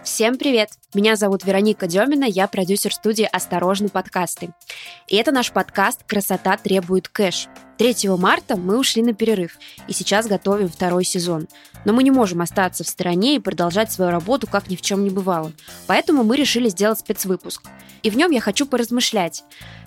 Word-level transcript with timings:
Всем 0.00 0.36
привет! 0.36 0.70
Меня 0.94 1.14
зовут 1.14 1.44
Вероника 1.44 1.86
Демина, 1.86 2.24
я 2.24 2.48
продюсер 2.48 2.92
студии 2.92 3.28
«Осторожно, 3.30 3.88
подкасты». 3.88 4.52
И 5.06 5.14
это 5.14 5.30
наш 5.30 5.52
подкаст 5.52 6.02
«Красота 6.08 6.56
требует 6.56 7.08
кэш». 7.08 7.46
3 7.78 8.08
марта 8.16 8.56
мы 8.56 8.78
ушли 8.78 9.02
на 9.02 9.12
перерыв, 9.12 9.58
и 9.86 9.92
сейчас 9.92 10.26
готовим 10.26 10.68
второй 10.68 11.04
сезон. 11.04 11.46
Но 11.84 11.92
мы 11.92 12.02
не 12.02 12.10
можем 12.10 12.40
остаться 12.40 12.82
в 12.82 12.88
стороне 12.88 13.36
и 13.36 13.38
продолжать 13.38 13.92
свою 13.92 14.10
работу, 14.10 14.48
как 14.48 14.68
ни 14.68 14.76
в 14.76 14.82
чем 14.82 15.04
не 15.04 15.10
бывало. 15.10 15.52
Поэтому 15.86 16.24
мы 16.24 16.36
решили 16.36 16.68
сделать 16.68 16.98
спецвыпуск. 16.98 17.62
И 18.02 18.10
в 18.10 18.16
нем 18.16 18.32
я 18.32 18.40
хочу 18.40 18.66
поразмышлять, 18.66 19.44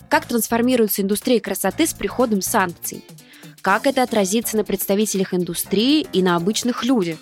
как 0.07 0.27
трансформируется 0.27 1.01
индустрия 1.01 1.41
красоты 1.41 1.87
с 1.87 1.93
приходом 1.93 2.41
санкций, 2.41 3.03
как 3.61 3.85
это 3.87 4.03
отразится 4.03 4.55
на 4.55 4.63
представителях 4.63 5.33
индустрии 5.33 6.07
и 6.13 6.21
на 6.21 6.37
обычных 6.37 6.85
людях, 6.85 7.17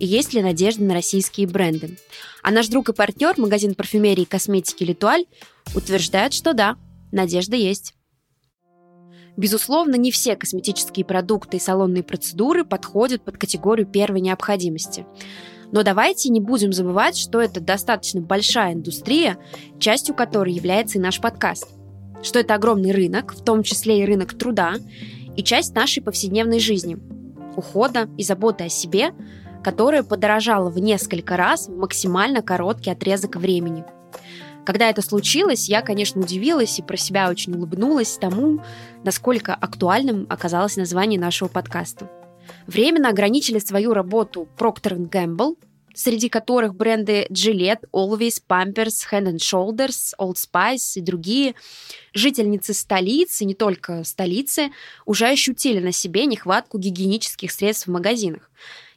и 0.00 0.06
есть 0.06 0.32
ли 0.32 0.42
надежда 0.42 0.82
на 0.82 0.94
российские 0.94 1.46
бренды. 1.46 1.98
А 2.42 2.50
наш 2.50 2.68
друг 2.68 2.88
и 2.88 2.94
партнер, 2.94 3.34
магазин 3.38 3.74
парфюмерии 3.74 4.22
и 4.22 4.26
косметики 4.26 4.82
«Литуаль», 4.82 5.26
утверждает, 5.76 6.32
что 6.32 6.54
да, 6.54 6.76
надежда 7.12 7.54
есть. 7.54 7.94
Безусловно, 9.36 9.96
не 9.96 10.10
все 10.10 10.36
косметические 10.36 11.04
продукты 11.04 11.58
и 11.58 11.60
салонные 11.60 12.02
процедуры 12.02 12.64
подходят 12.64 13.22
под 13.22 13.36
категорию 13.36 13.86
первой 13.86 14.22
необходимости. 14.22 15.06
Но 15.70 15.82
давайте 15.82 16.30
не 16.30 16.40
будем 16.40 16.72
забывать, 16.72 17.16
что 17.16 17.40
это 17.40 17.60
достаточно 17.60 18.22
большая 18.22 18.72
индустрия, 18.72 19.38
частью 19.78 20.14
которой 20.14 20.52
является 20.52 20.98
и 20.98 21.00
наш 21.00 21.20
подкаст. 21.20 21.68
Что 22.22 22.38
это 22.38 22.54
огромный 22.54 22.92
рынок, 22.92 23.34
в 23.34 23.44
том 23.44 23.62
числе 23.62 24.00
и 24.00 24.06
рынок 24.06 24.36
труда, 24.36 24.74
и 25.36 25.42
часть 25.42 25.74
нашей 25.74 26.02
повседневной 26.02 26.58
жизни, 26.58 26.98
ухода 27.54 28.08
и 28.16 28.24
заботы 28.24 28.64
о 28.64 28.68
себе– 28.70 29.12
которая 29.62 30.02
подорожала 30.02 30.70
в 30.70 30.78
несколько 30.78 31.36
раз 31.36 31.68
в 31.68 31.76
максимально 31.76 32.42
короткий 32.42 32.90
отрезок 32.90 33.36
времени. 33.36 33.84
Когда 34.64 34.88
это 34.88 35.02
случилось, 35.02 35.68
я, 35.68 35.82
конечно, 35.82 36.20
удивилась 36.20 36.78
и 36.78 36.82
про 36.82 36.96
себя 36.96 37.30
очень 37.30 37.54
улыбнулась 37.54 38.18
тому, 38.18 38.62
насколько 39.04 39.54
актуальным 39.54 40.26
оказалось 40.28 40.76
название 40.76 41.18
нашего 41.18 41.48
подкаста. 41.48 42.10
Временно 42.66 43.08
ограничили 43.08 43.58
свою 43.58 43.94
работу 43.94 44.48
Procter 44.58 44.96
Gamble, 45.08 45.56
среди 45.94 46.28
которых 46.28 46.74
бренды 46.74 47.26
Gillette, 47.30 47.82
Always, 47.92 48.40
Pampers, 48.48 49.04
Head 49.10 49.36
Shoulders, 49.36 50.12
Old 50.18 50.36
Spice 50.36 50.92
и 50.96 51.00
другие, 51.00 51.54
жительницы 52.14 52.74
столицы, 52.74 53.44
не 53.44 53.54
только 53.54 54.04
столицы, 54.04 54.70
уже 55.06 55.28
ощутили 55.28 55.80
на 55.80 55.92
себе 55.92 56.26
нехватку 56.26 56.78
гигиенических 56.78 57.50
средств 57.50 57.86
в 57.86 57.90
магазинах. 57.90 58.50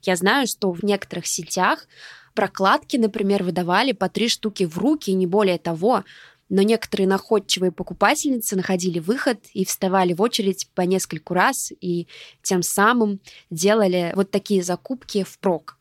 Я 0.04 0.16
знаю, 0.16 0.48
что 0.48 0.72
в 0.72 0.84
некоторых 0.84 1.26
сетях 1.26 1.88
прокладки, 2.34 2.98
например, 2.98 3.44
выдавали 3.44 3.92
по 3.92 4.10
три 4.10 4.28
штуки 4.28 4.64
в 4.66 4.78
руки, 4.78 5.12
и 5.12 5.16
не 5.16 5.28
более 5.28 5.58
того, 5.58 6.04
но 6.50 6.62
некоторые 6.62 7.08
находчивые 7.08 7.72
покупательницы 7.72 8.56
находили 8.56 9.00
выход 9.00 9.40
и 9.54 9.66
вставали 9.66 10.14
в 10.14 10.22
очередь 10.22 10.70
по 10.76 10.82
нескольку 10.82 11.34
раз 11.34 11.72
и 11.82 12.08
тем 12.42 12.62
самым 12.62 13.20
делали 13.50 14.12
вот 14.16 14.30
такие 14.30 14.62
закупки 14.62 15.24
впрок. 15.24 15.78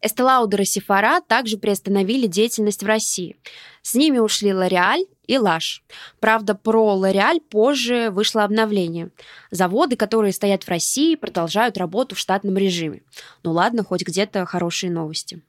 Эстелаудер 0.00 0.60
и 0.60 0.64
Сефара 0.64 1.20
также 1.20 1.58
приостановили 1.58 2.26
деятельность 2.28 2.82
в 2.82 2.86
России. 2.86 3.36
С 3.82 3.94
ними 3.94 4.18
ушли 4.18 4.54
Лореаль 4.54 5.04
и 5.28 5.38
Лаш. 5.38 5.84
Правда, 6.18 6.56
про 6.56 6.94
Лореаль 6.94 7.40
позже 7.40 8.10
вышло 8.10 8.42
обновление. 8.42 9.10
Заводы, 9.52 9.94
которые 9.94 10.32
стоят 10.32 10.64
в 10.64 10.68
России, 10.68 11.14
продолжают 11.14 11.78
работу 11.78 12.16
в 12.16 12.18
штатном 12.18 12.56
режиме. 12.56 13.02
Ну 13.44 13.52
ладно, 13.52 13.84
хоть 13.84 14.02
где-то 14.02 14.44
хорошие 14.46 14.90
новости. 14.90 15.40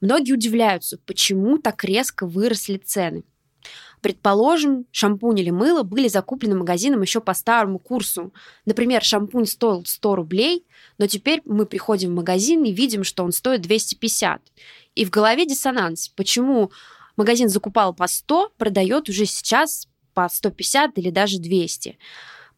Многие 0.00 0.32
удивляются, 0.32 0.98
почему 1.06 1.58
так 1.58 1.84
резко 1.84 2.26
выросли 2.26 2.78
цены– 2.78 3.22
Предположим, 4.00 4.86
шампунь 4.92 5.40
или 5.40 5.50
мыло 5.50 5.82
были 5.82 6.08
закуплены 6.08 6.54
магазином 6.54 7.02
еще 7.02 7.20
по 7.20 7.34
старому 7.34 7.78
курсу. 7.78 8.32
Например, 8.64 9.02
шампунь 9.02 9.46
стоил 9.46 9.84
100 9.84 10.14
рублей, 10.14 10.64
но 10.98 11.06
теперь 11.06 11.42
мы 11.44 11.66
приходим 11.66 12.10
в 12.10 12.16
магазин 12.16 12.62
и 12.64 12.72
видим, 12.72 13.04
что 13.04 13.24
он 13.24 13.32
стоит 13.32 13.62
250. 13.62 14.40
И 14.94 15.04
в 15.04 15.10
голове 15.10 15.46
диссонанс. 15.46 16.08
Почему 16.08 16.70
магазин 17.16 17.48
закупал 17.48 17.94
по 17.94 18.06
100, 18.06 18.52
продает 18.56 19.08
уже 19.08 19.26
сейчас 19.26 19.88
по 20.14 20.28
150 20.28 20.98
или 20.98 21.10
даже 21.10 21.38
200? 21.38 21.98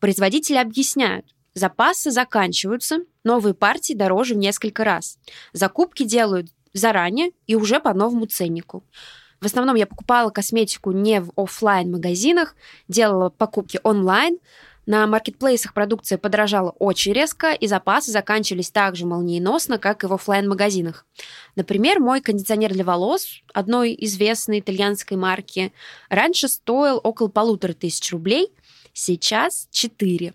Производители 0.01 0.57
объясняют, 0.57 1.27
запасы 1.55 2.11
заканчиваются, 2.11 2.99
новые 3.25 3.55
партии 3.55 3.95
дороже 3.95 4.35
в 4.35 4.39
несколько 4.39 4.85
раз. 4.85 5.19
Закупки 5.53 6.05
делают 6.05 6.49
заранее 6.73 7.31
и 7.47 7.57
уже 7.57 7.81
по 7.81 7.93
новому 7.95 8.27
ценнику. 8.27 8.85
В 9.41 9.47
основном 9.47 9.77
я 9.77 9.87
покупала 9.87 10.31
косметику 10.31 10.91
не 10.93 11.21
в 11.21 11.31
офлайн 11.37 11.91
магазинах 11.91 12.57
делала 12.89 13.31
покупки 13.31 13.79
онлайн. 13.83 14.39
На 14.89 15.07
маркетплейсах 15.07 15.75
продукция 15.75 16.17
подорожала 16.17 16.71
очень 16.79 17.13
резко, 17.13 17.53
и 17.53 17.67
запасы 17.67 18.11
заканчивались 18.11 18.71
так 18.71 18.97
же 18.97 19.05
молниеносно, 19.05 19.77
как 19.77 20.03
и 20.03 20.07
в 20.07 20.15
офлайн 20.15 20.49
магазинах 20.49 21.05
Например, 21.57 22.01
мой 22.01 22.23
кондиционер 22.23 22.73
для 22.73 22.85
волос 22.85 23.43
одной 23.53 23.95
известной 23.99 24.61
итальянской 24.61 25.19
марки 25.19 25.75
раньше 26.09 26.49
стоил 26.49 27.03
около 27.05 27.29
полутора 27.29 27.75
тысяч 27.75 28.11
рублей, 28.13 28.49
сейчас 28.95 29.69
четыре. 29.71 30.33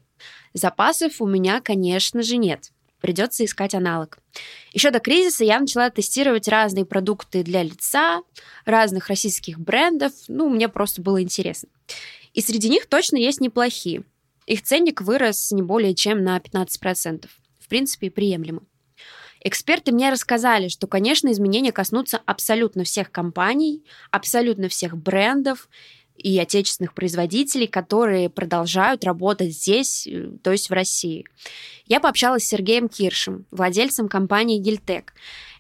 Запасов 0.54 1.20
у 1.20 1.26
меня, 1.26 1.60
конечно 1.60 2.22
же, 2.22 2.38
нет 2.38 2.70
придется 3.02 3.44
искать 3.44 3.76
аналог. 3.76 4.20
Еще 4.72 4.90
до 4.90 5.02
кризиса 5.02 5.44
я 5.44 5.60
начала 5.60 5.90
тестировать 5.90 6.48
разные 6.48 6.86
продукты 6.86 7.44
для 7.44 7.62
лица, 7.62 8.22
разных 8.64 9.10
российских 9.10 9.60
брендов. 9.60 10.14
Ну, 10.30 10.48
мне 10.48 10.70
просто 10.70 11.02
было 11.02 11.22
интересно. 11.22 11.68
И 12.34 12.42
среди 12.42 12.70
них 12.70 12.88
точно 12.88 13.18
есть 13.18 13.42
неплохие. 13.42 14.06
Их 14.46 14.62
ценник 14.64 15.02
вырос 15.02 15.52
не 15.52 15.62
более 15.62 15.96
чем 15.96 16.24
на 16.24 16.38
15%. 16.38 17.28
В 17.60 17.68
принципе, 17.68 18.12
приемлемо. 18.12 18.62
Эксперты 19.46 19.92
мне 19.92 20.10
рассказали, 20.10 20.70
что, 20.70 20.88
конечно, 20.88 21.30
изменения 21.32 21.74
коснутся 21.74 22.22
абсолютно 22.26 22.86
всех 22.86 23.12
компаний, 23.12 23.84
абсолютно 24.10 24.70
всех 24.70 24.98
брендов, 24.98 25.68
и 26.18 26.38
отечественных 26.40 26.94
производителей, 26.94 27.68
которые 27.68 28.30
продолжают 28.30 29.04
работать 29.04 29.52
здесь, 29.54 30.08
э, 30.08 30.32
то 30.44 30.52
есть 30.52 30.70
в 30.70 30.74
России. 30.74 31.26
Я 31.86 32.00
пообщалась 32.00 32.44
с 32.44 32.48
Сергеем 32.48 32.88
Киршем, 32.88 33.46
владельцем 33.52 34.08
компании 34.08 34.60
Гильтек. 34.60 35.14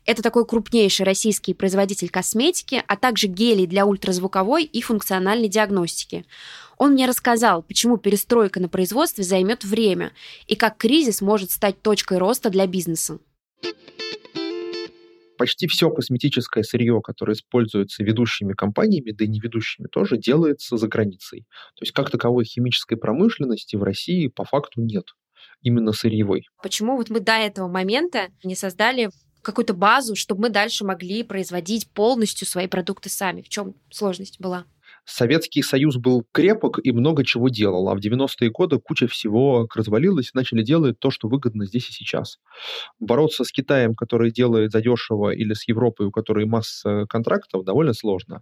Это 0.05 0.21
такой 0.21 0.45
крупнейший 0.45 1.05
российский 1.05 1.53
производитель 1.53 2.09
косметики, 2.09 2.83
а 2.87 2.95
также 2.97 3.27
гелей 3.27 3.67
для 3.67 3.85
ультразвуковой 3.85 4.63
и 4.63 4.81
функциональной 4.81 5.47
диагностики. 5.47 6.25
Он 6.77 6.93
мне 6.93 7.05
рассказал, 7.05 7.61
почему 7.63 7.97
перестройка 7.97 8.59
на 8.59 8.67
производстве 8.67 9.23
займет 9.23 9.63
время 9.63 10.11
и 10.47 10.55
как 10.55 10.77
кризис 10.77 11.21
может 11.21 11.51
стать 11.51 11.81
точкой 11.81 12.17
роста 12.17 12.49
для 12.49 12.67
бизнеса 12.67 13.19
почти 15.43 15.67
все 15.67 15.89
косметическое 15.89 16.63
сырье, 16.63 17.01
которое 17.03 17.33
используется 17.33 18.01
ведущими 18.01 18.53
компаниями, 18.53 19.11
да 19.11 19.25
и 19.25 19.27
не 19.27 19.41
ведущими 19.41 19.87
тоже, 19.87 20.15
делается 20.15 20.77
за 20.77 20.87
границей. 20.87 21.41
То 21.75 21.81
есть 21.81 21.91
как 21.91 22.09
таковой 22.09 22.45
химической 22.45 22.95
промышленности 22.95 23.75
в 23.75 23.83
России 23.83 24.27
по 24.29 24.45
факту 24.45 24.79
нет 24.79 25.03
именно 25.61 25.91
сырьевой. 25.91 26.47
Почему 26.61 26.95
вот 26.95 27.09
мы 27.09 27.19
до 27.19 27.33
этого 27.33 27.67
момента 27.67 28.29
не 28.45 28.55
создали 28.55 29.09
какую-то 29.41 29.73
базу, 29.73 30.15
чтобы 30.15 30.43
мы 30.43 30.49
дальше 30.49 30.85
могли 30.85 31.23
производить 31.23 31.91
полностью 31.91 32.47
свои 32.47 32.67
продукты 32.67 33.09
сами? 33.09 33.41
В 33.41 33.49
чем 33.49 33.75
сложность 33.91 34.39
была? 34.39 34.63
Советский 35.05 35.61
Союз 35.61 35.97
был 35.97 36.25
крепок 36.31 36.79
и 36.81 36.91
много 36.91 37.25
чего 37.25 37.49
делал, 37.49 37.89
а 37.89 37.95
в 37.95 37.99
90-е 37.99 38.49
годы 38.49 38.79
куча 38.79 39.07
всего 39.07 39.67
развалилась, 39.75 40.33
начали 40.33 40.63
делать 40.63 40.99
то, 40.99 41.11
что 41.11 41.27
выгодно 41.27 41.65
здесь 41.65 41.89
и 41.89 41.93
сейчас. 41.93 42.37
Бороться 42.99 43.43
с 43.43 43.51
Китаем, 43.51 43.95
который 43.95 44.31
делает 44.31 44.71
задешево, 44.71 45.31
или 45.31 45.53
с 45.53 45.67
Европой, 45.67 46.07
у 46.07 46.11
которой 46.11 46.45
масса 46.45 47.05
контрактов, 47.09 47.65
довольно 47.65 47.93
сложно. 47.93 48.41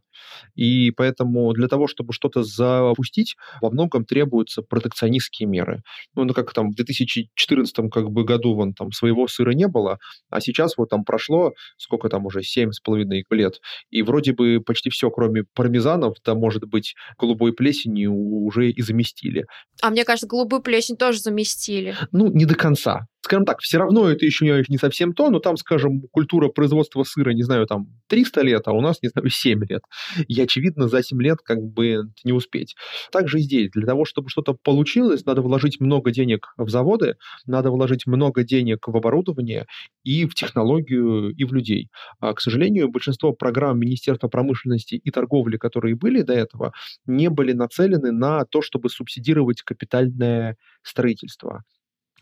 И 0.55 0.91
поэтому 0.91 1.51
для 1.53 1.67
того, 1.67 1.87
чтобы 1.87 2.13
что-то 2.13 2.43
запустить, 2.43 3.35
во 3.61 3.71
многом 3.71 4.05
требуются 4.05 4.61
протекционистские 4.61 5.47
меры. 5.47 5.81
Ну, 6.15 6.25
ну 6.25 6.33
как 6.33 6.53
там 6.53 6.71
в 6.71 6.75
2014 6.75 7.89
как 7.91 8.11
бы, 8.11 8.23
году 8.23 8.53
вон 8.53 8.73
там 8.73 8.91
своего 8.91 9.27
сыра 9.27 9.51
не 9.51 9.67
было, 9.67 9.97
а 10.29 10.41
сейчас 10.41 10.77
вот 10.77 10.89
там 10.89 11.03
прошло, 11.05 11.53
сколько 11.77 12.09
там 12.09 12.25
уже, 12.25 12.43
семь 12.43 12.71
с 12.71 12.79
половиной 12.79 13.25
лет, 13.31 13.59
и 13.89 14.03
вроде 14.03 14.33
бы 14.33 14.61
почти 14.63 14.89
все, 14.89 15.09
кроме 15.09 15.43
пармезанов, 15.55 16.17
там 16.23 16.43
может 16.51 16.67
быть, 16.69 16.95
голубой 17.17 17.53
плесенью 17.53 18.13
уже 18.13 18.71
и 18.71 18.81
заместили. 18.81 19.45
А 19.81 19.89
мне 19.89 20.03
кажется, 20.03 20.27
голубую 20.27 20.61
плесень 20.61 20.97
тоже 20.97 21.19
заместили. 21.19 21.95
Ну, 22.11 22.31
не 22.31 22.45
до 22.45 22.55
конца. 22.55 23.07
Скажем 23.21 23.45
так, 23.45 23.59
все 23.61 23.77
равно 23.77 24.09
это 24.09 24.25
еще 24.25 24.63
не 24.67 24.77
совсем 24.77 25.13
то, 25.13 25.29
но 25.29 25.39
там, 25.39 25.57
скажем, 25.57 26.01
культура 26.11 26.49
производства 26.49 27.03
сыра, 27.03 27.31
не 27.31 27.43
знаю, 27.43 27.67
там 27.67 27.87
300 28.07 28.41
лет, 28.41 28.63
а 28.67 28.73
у 28.73 28.81
нас, 28.81 29.01
не 29.01 29.09
знаю, 29.09 29.29
7 29.29 29.63
лет. 29.65 29.81
И, 30.27 30.39
очевидно, 30.41 30.87
за 30.87 31.03
7 31.03 31.21
лет 31.21 31.37
как 31.43 31.59
бы 31.61 32.03
не 32.23 32.33
успеть. 32.33 32.75
Также 33.11 33.39
и 33.39 33.41
здесь. 33.41 33.69
Для 33.71 33.85
того, 33.85 34.05
чтобы 34.05 34.29
что-то 34.29 34.53
получилось, 34.53 35.25
надо 35.25 35.41
вложить 35.41 35.79
много 35.79 36.11
денег 36.11 36.53
в 36.57 36.69
заводы, 36.69 37.15
надо 37.45 37.71
вложить 37.71 38.07
много 38.07 38.43
денег 38.43 38.87
в 38.87 38.95
оборудование 38.95 39.65
и 40.03 40.25
в 40.25 40.33
технологию, 40.33 41.29
и 41.29 41.43
в 41.43 41.53
людей. 41.53 41.89
А, 42.19 42.33
к 42.33 42.41
сожалению, 42.41 42.89
большинство 42.89 43.33
программ 43.33 43.79
Министерства 43.79 44.27
промышленности 44.27 44.95
и 44.95 45.11
торговли, 45.11 45.57
которые 45.57 45.95
были 45.95 46.21
до 46.21 46.33
этого, 46.33 46.73
не 47.05 47.29
были 47.29 47.53
нацелены 47.53 48.11
на 48.11 48.45
то, 48.45 48.61
чтобы 48.61 48.89
субсидировать 48.89 49.61
капитальное 49.61 50.57
строительство. 50.83 51.63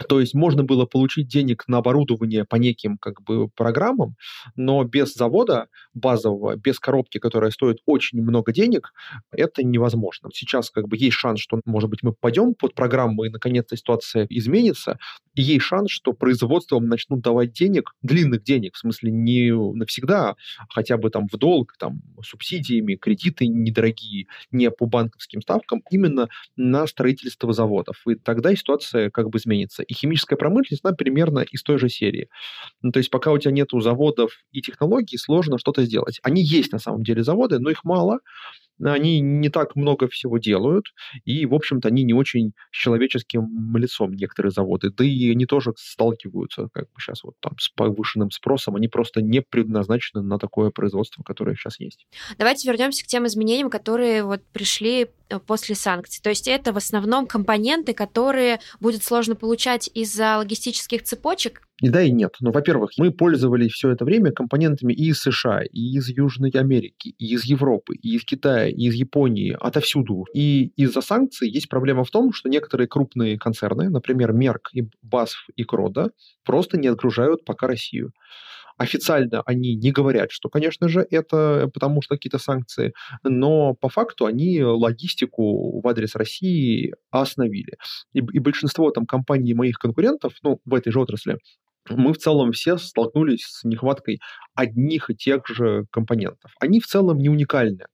То 0.08 0.20
есть 0.20 0.34
можно 0.34 0.64
было 0.64 0.86
получить 0.86 1.28
денег 1.28 1.64
на 1.68 1.78
оборудование 1.78 2.46
по 2.46 2.56
неким 2.56 2.98
как 2.98 3.22
бы 3.22 3.50
программам, 3.50 4.16
но 4.56 4.84
без 4.84 5.14
завода 5.14 5.68
базового, 5.94 6.56
без 6.56 6.80
коробки, 6.80 7.18
которая 7.18 7.52
стоит 7.52 7.80
очень 7.86 8.22
много 8.22 8.52
денег, 8.52 8.94
это 9.32 9.64
невозможно. 9.64 10.30
Сейчас 10.34 10.70
как 10.70 10.88
бы 10.88 10.98
есть 10.98 11.16
шанс, 11.16 11.40
что, 11.40 11.60
может 11.66 11.90
быть, 11.90 12.04
мы 12.04 12.14
пойдем 12.14 12.54
под 12.54 12.76
программу, 12.76 13.26
и 13.26 13.30
наконец-то 13.30 13.76
ситуация 13.76 14.26
изменится, 14.30 14.98
и 15.36 15.42
есть 15.42 15.66
шанс, 15.66 15.92
что 15.92 16.14
производством 16.14 16.88
начнут 16.88 17.22
давать 17.22 17.54
денег, 17.54 17.92
длинных 18.02 18.44
денег, 18.44 18.76
в 18.76 18.80
смысле 18.80 19.12
не 19.12 19.52
навсегда, 19.52 20.32
а 20.32 20.36
хотя 20.70 20.98
бы 20.98 21.10
там 21.10 21.28
в 21.32 21.38
долг, 21.38 21.76
там 21.78 22.02
субсидиями, 22.24 22.96
кредиты 22.96 23.48
недорогие, 23.48 24.28
не 24.52 24.70
по 24.72 24.86
банковским 24.86 25.42
ставкам, 25.42 25.84
именно 25.92 26.30
на 26.56 26.88
строительство 26.88 27.54
заводов. 27.54 28.02
И 28.08 28.16
тогда 28.16 28.56
ситуация 28.56 29.10
как 29.10 29.30
бы 29.30 29.40
изменится. 29.40 29.84
И 29.90 29.94
химическая 29.96 30.38
промышленность, 30.38 30.86
она 30.86 30.96
примерно 30.96 31.40
из 31.40 31.64
той 31.64 31.80
же 31.80 31.90
серии. 31.90 32.30
Ну, 32.84 32.92
то 32.92 33.00
есть 33.00 33.10
пока 33.10 33.32
у 33.32 33.38
тебя 33.40 33.52
нету 33.52 33.80
заводов 33.80 34.34
и 34.52 34.62
технологий, 34.62 35.18
сложно 35.18 35.58
что-то 35.58 35.84
сделать. 35.84 36.20
Они 36.22 36.44
есть 36.44 36.72
на 36.72 36.78
самом 36.78 37.04
деле 37.04 37.24
заводы, 37.24 37.58
но 37.58 37.72
их 37.72 37.84
мало, 37.84 38.20
они 38.82 39.20
не 39.20 39.50
так 39.50 39.76
много 39.76 40.08
всего 40.08 40.38
делают, 40.38 40.86
и, 41.26 41.46
в 41.46 41.54
общем-то, 41.54 41.88
они 41.88 42.04
не 42.04 42.14
очень 42.14 42.54
с 42.72 42.78
человеческим 42.78 43.76
лицом, 43.76 44.14
некоторые 44.14 44.52
заводы. 44.52 44.92
Да 44.92 45.04
и 45.04 45.32
они 45.32 45.46
тоже 45.46 45.74
сталкиваются, 45.78 46.70
как 46.74 46.86
бы 46.86 47.00
сейчас 47.00 47.24
вот 47.24 47.36
там 47.40 47.58
с 47.60 47.70
повышенным 47.70 48.32
спросом, 48.32 48.76
они 48.76 48.88
просто 48.88 49.22
не 49.22 49.42
предназначены 49.42 50.22
на 50.22 50.38
такое 50.40 50.72
производство, 50.72 51.24
которое 51.24 51.56
сейчас 51.56 51.80
есть. 51.80 52.08
Давайте 52.38 52.70
вернемся 52.70 53.04
к 53.04 53.08
тем 53.08 53.26
изменениям, 53.28 53.70
которые 53.70 54.24
вот 54.24 54.44
пришли 54.54 55.08
э, 55.30 55.40
после 55.40 55.76
санкций. 55.76 56.22
То 56.22 56.30
есть 56.30 56.48
это 56.48 56.74
в 56.74 56.78
основном 56.78 57.28
компоненты, 57.28 57.94
которые 57.94 58.60
будет 58.80 59.04
сложно 59.04 59.36
получать 59.36 59.90
из-за 59.94 60.38
логистических 60.38 61.04
цепочек, 61.04 61.62
и 61.82 61.90
да, 61.90 62.02
и 62.02 62.12
нет. 62.12 62.36
Но, 62.42 62.52
во-первых, 62.52 62.92
мы 62.98 63.12
пользовались 63.12 63.72
все 63.72 63.92
это 63.92 64.04
время 64.04 64.32
компонентами 64.32 64.94
и 64.94 65.10
из 65.10 65.20
США, 65.20 65.62
и 65.64 65.98
из 65.98 66.10
Южной 66.10 66.50
Америки, 66.52 67.16
и 67.18 67.34
из 67.34 67.46
Европы, 67.46 67.96
и 67.96 68.16
из 68.16 68.26
Китая, 68.26 68.68
и 68.68 68.84
из 68.84 68.96
Японии, 68.96 69.56
отовсюду. 69.60 70.26
И 70.34 70.72
из-за 70.76 71.02
санкций 71.02 71.50
есть 71.50 71.70
проблема 71.70 72.04
в 72.04 72.12
том, 72.12 72.34
что 72.34 72.50
некоторые 72.50 72.88
крупные 72.88 73.38
концерны, 73.38 73.90
например, 73.90 74.34
Мерк 74.34 74.70
и 74.74 74.84
BASF 75.06 75.52
и 75.56 75.64
Крода, 75.64 76.12
просто 76.44 76.78
не 76.78 76.88
отгружают 76.88 77.46
пока 77.46 77.68
Россию. 77.68 78.12
Официально 78.80 79.42
они 79.46 79.76
не 79.76 79.92
говорят, 79.92 80.32
что, 80.32 80.48
конечно 80.48 80.88
же, 80.88 81.06
это 81.12 81.70
потому 81.74 82.02
что 82.02 82.16
какие-то 82.16 82.38
санкции, 82.38 82.94
но 83.24 83.74
по 83.74 83.90
факту 83.90 84.26
они 84.26 84.64
логистику 84.64 85.82
в 85.82 85.88
адрес 85.88 86.16
России 86.16 86.94
остановили. 87.12 87.74
И, 88.14 88.20
и 88.20 88.40
большинство 88.40 88.90
там 88.92 89.06
компаний 89.06 89.54
моих 89.54 89.80
конкурентов, 89.80 90.34
ну, 90.44 90.62
в 90.64 90.74
этой 90.74 90.94
же 90.94 91.02
отрасли, 91.02 91.40
мы 91.90 92.14
в 92.14 92.18
целом 92.18 92.52
все 92.52 92.78
столкнулись 92.78 93.46
с 93.46 93.64
нехваткой 93.64 94.20
одних 94.56 95.10
и 95.10 95.16
тех 95.16 95.48
же 95.48 95.86
компонентов. 95.92 96.52
Они 96.60 96.80
в 96.80 96.88
целом 96.88 97.18
не 97.18 97.30
уникальны 97.30 97.86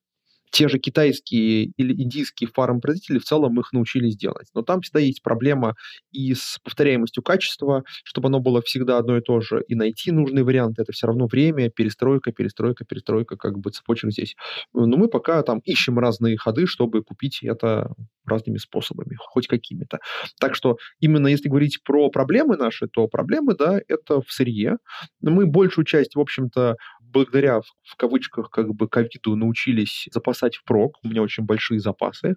те 0.52 0.68
же 0.68 0.80
китайские 0.80 1.72
или 1.78 1.94
индийские 1.94 2.50
фармпроизводители 2.50 3.20
в 3.20 3.26
целом 3.26 3.60
их 3.60 3.74
научились 3.74 4.16
делать. 4.16 4.48
Но 4.54 4.62
там 4.62 4.82
всегда 4.82 5.00
есть 5.00 5.22
проблема 5.22 5.76
и 6.12 6.34
с 6.34 6.60
повторяемостью 6.64 7.24
качества, 7.24 7.84
чтобы 8.04 8.28
оно 8.28 8.40
было 8.40 8.62
всегда 8.62 8.98
одно 8.98 9.18
и 9.18 9.22
то 9.22 9.42
же, 9.42 9.64
и 9.68 9.76
найти 9.76 10.12
нужный 10.12 10.44
вариант, 10.44 10.80
это 10.80 10.92
все 10.92 11.08
равно 11.08 11.28
время, 11.28 11.70
перестройка, 11.70 12.32
перестройка, 12.32 12.86
перестройка, 12.86 13.38
как 13.38 13.60
бы 13.60 13.70
цепочек 13.72 14.12
здесь. 14.12 14.36
Но 14.74 14.98
мы 14.98 15.08
пока 15.08 15.42
там 15.44 15.60
ищем 15.60 16.00
разные 16.00 16.38
ходы, 16.38 16.68
чтобы 16.68 17.04
купить 17.04 17.44
это 17.44 17.94
разными 18.26 18.58
способами, 18.58 19.16
хоть 19.20 19.48
какими-то. 19.48 20.00
Так 20.40 20.56
что 20.56 20.78
именно 21.00 21.28
если 21.28 21.50
говорить 21.50 21.84
про 21.84 22.10
проблемы 22.10 22.58
наши, 22.58 22.88
то 22.88 23.08
проблемы, 23.08 23.56
да, 23.56 23.80
это 23.88 24.22
в 24.22 24.32
сырье. 24.32 24.78
Мы 25.22 25.46
большую 25.46 25.86
часть, 25.86 26.16
в 26.16 26.20
общем-то, 26.20 26.76
благодаря, 27.16 27.62
в 27.62 27.96
кавычках, 27.96 28.52
как 28.52 28.76
бы 28.76 28.90
ковиду 28.90 29.38
научились 29.38 30.10
запасать 30.12 30.58
впрок. 30.58 30.98
У 31.04 31.08
меня 31.08 31.22
очень 31.22 31.46
большие 31.46 31.80
запасы. 31.80 32.36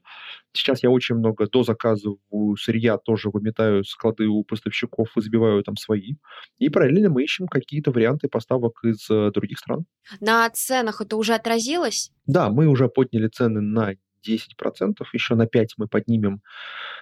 Сейчас 0.52 0.84
я 0.84 0.90
очень 0.90 1.16
много 1.16 1.48
дозаказываю 1.48 2.56
сырья, 2.56 2.96
тоже 2.96 3.30
выметаю 3.30 3.82
склады 3.84 4.26
у 4.26 4.44
поставщиков 4.44 5.08
и 5.16 5.20
забиваю 5.20 5.64
там 5.64 5.76
свои. 5.76 6.14
И 6.58 6.68
параллельно 6.68 7.10
мы 7.10 7.24
ищем 7.24 7.48
какие-то 7.48 7.90
варианты 7.90 8.28
поставок 8.28 8.84
из 8.84 9.10
э, 9.10 9.32
других 9.34 9.58
стран. 9.58 9.84
На 10.20 10.48
ценах 10.50 11.00
это 11.00 11.16
уже 11.16 11.34
отразилось? 11.34 12.12
Да, 12.26 12.48
мы 12.48 12.68
уже 12.68 12.88
подняли 12.88 13.26
цены 13.26 13.60
на 13.60 13.94
10%, 14.24 14.94
еще 15.12 15.34
на 15.34 15.46
5 15.46 15.74
мы 15.76 15.88
поднимем, 15.88 16.40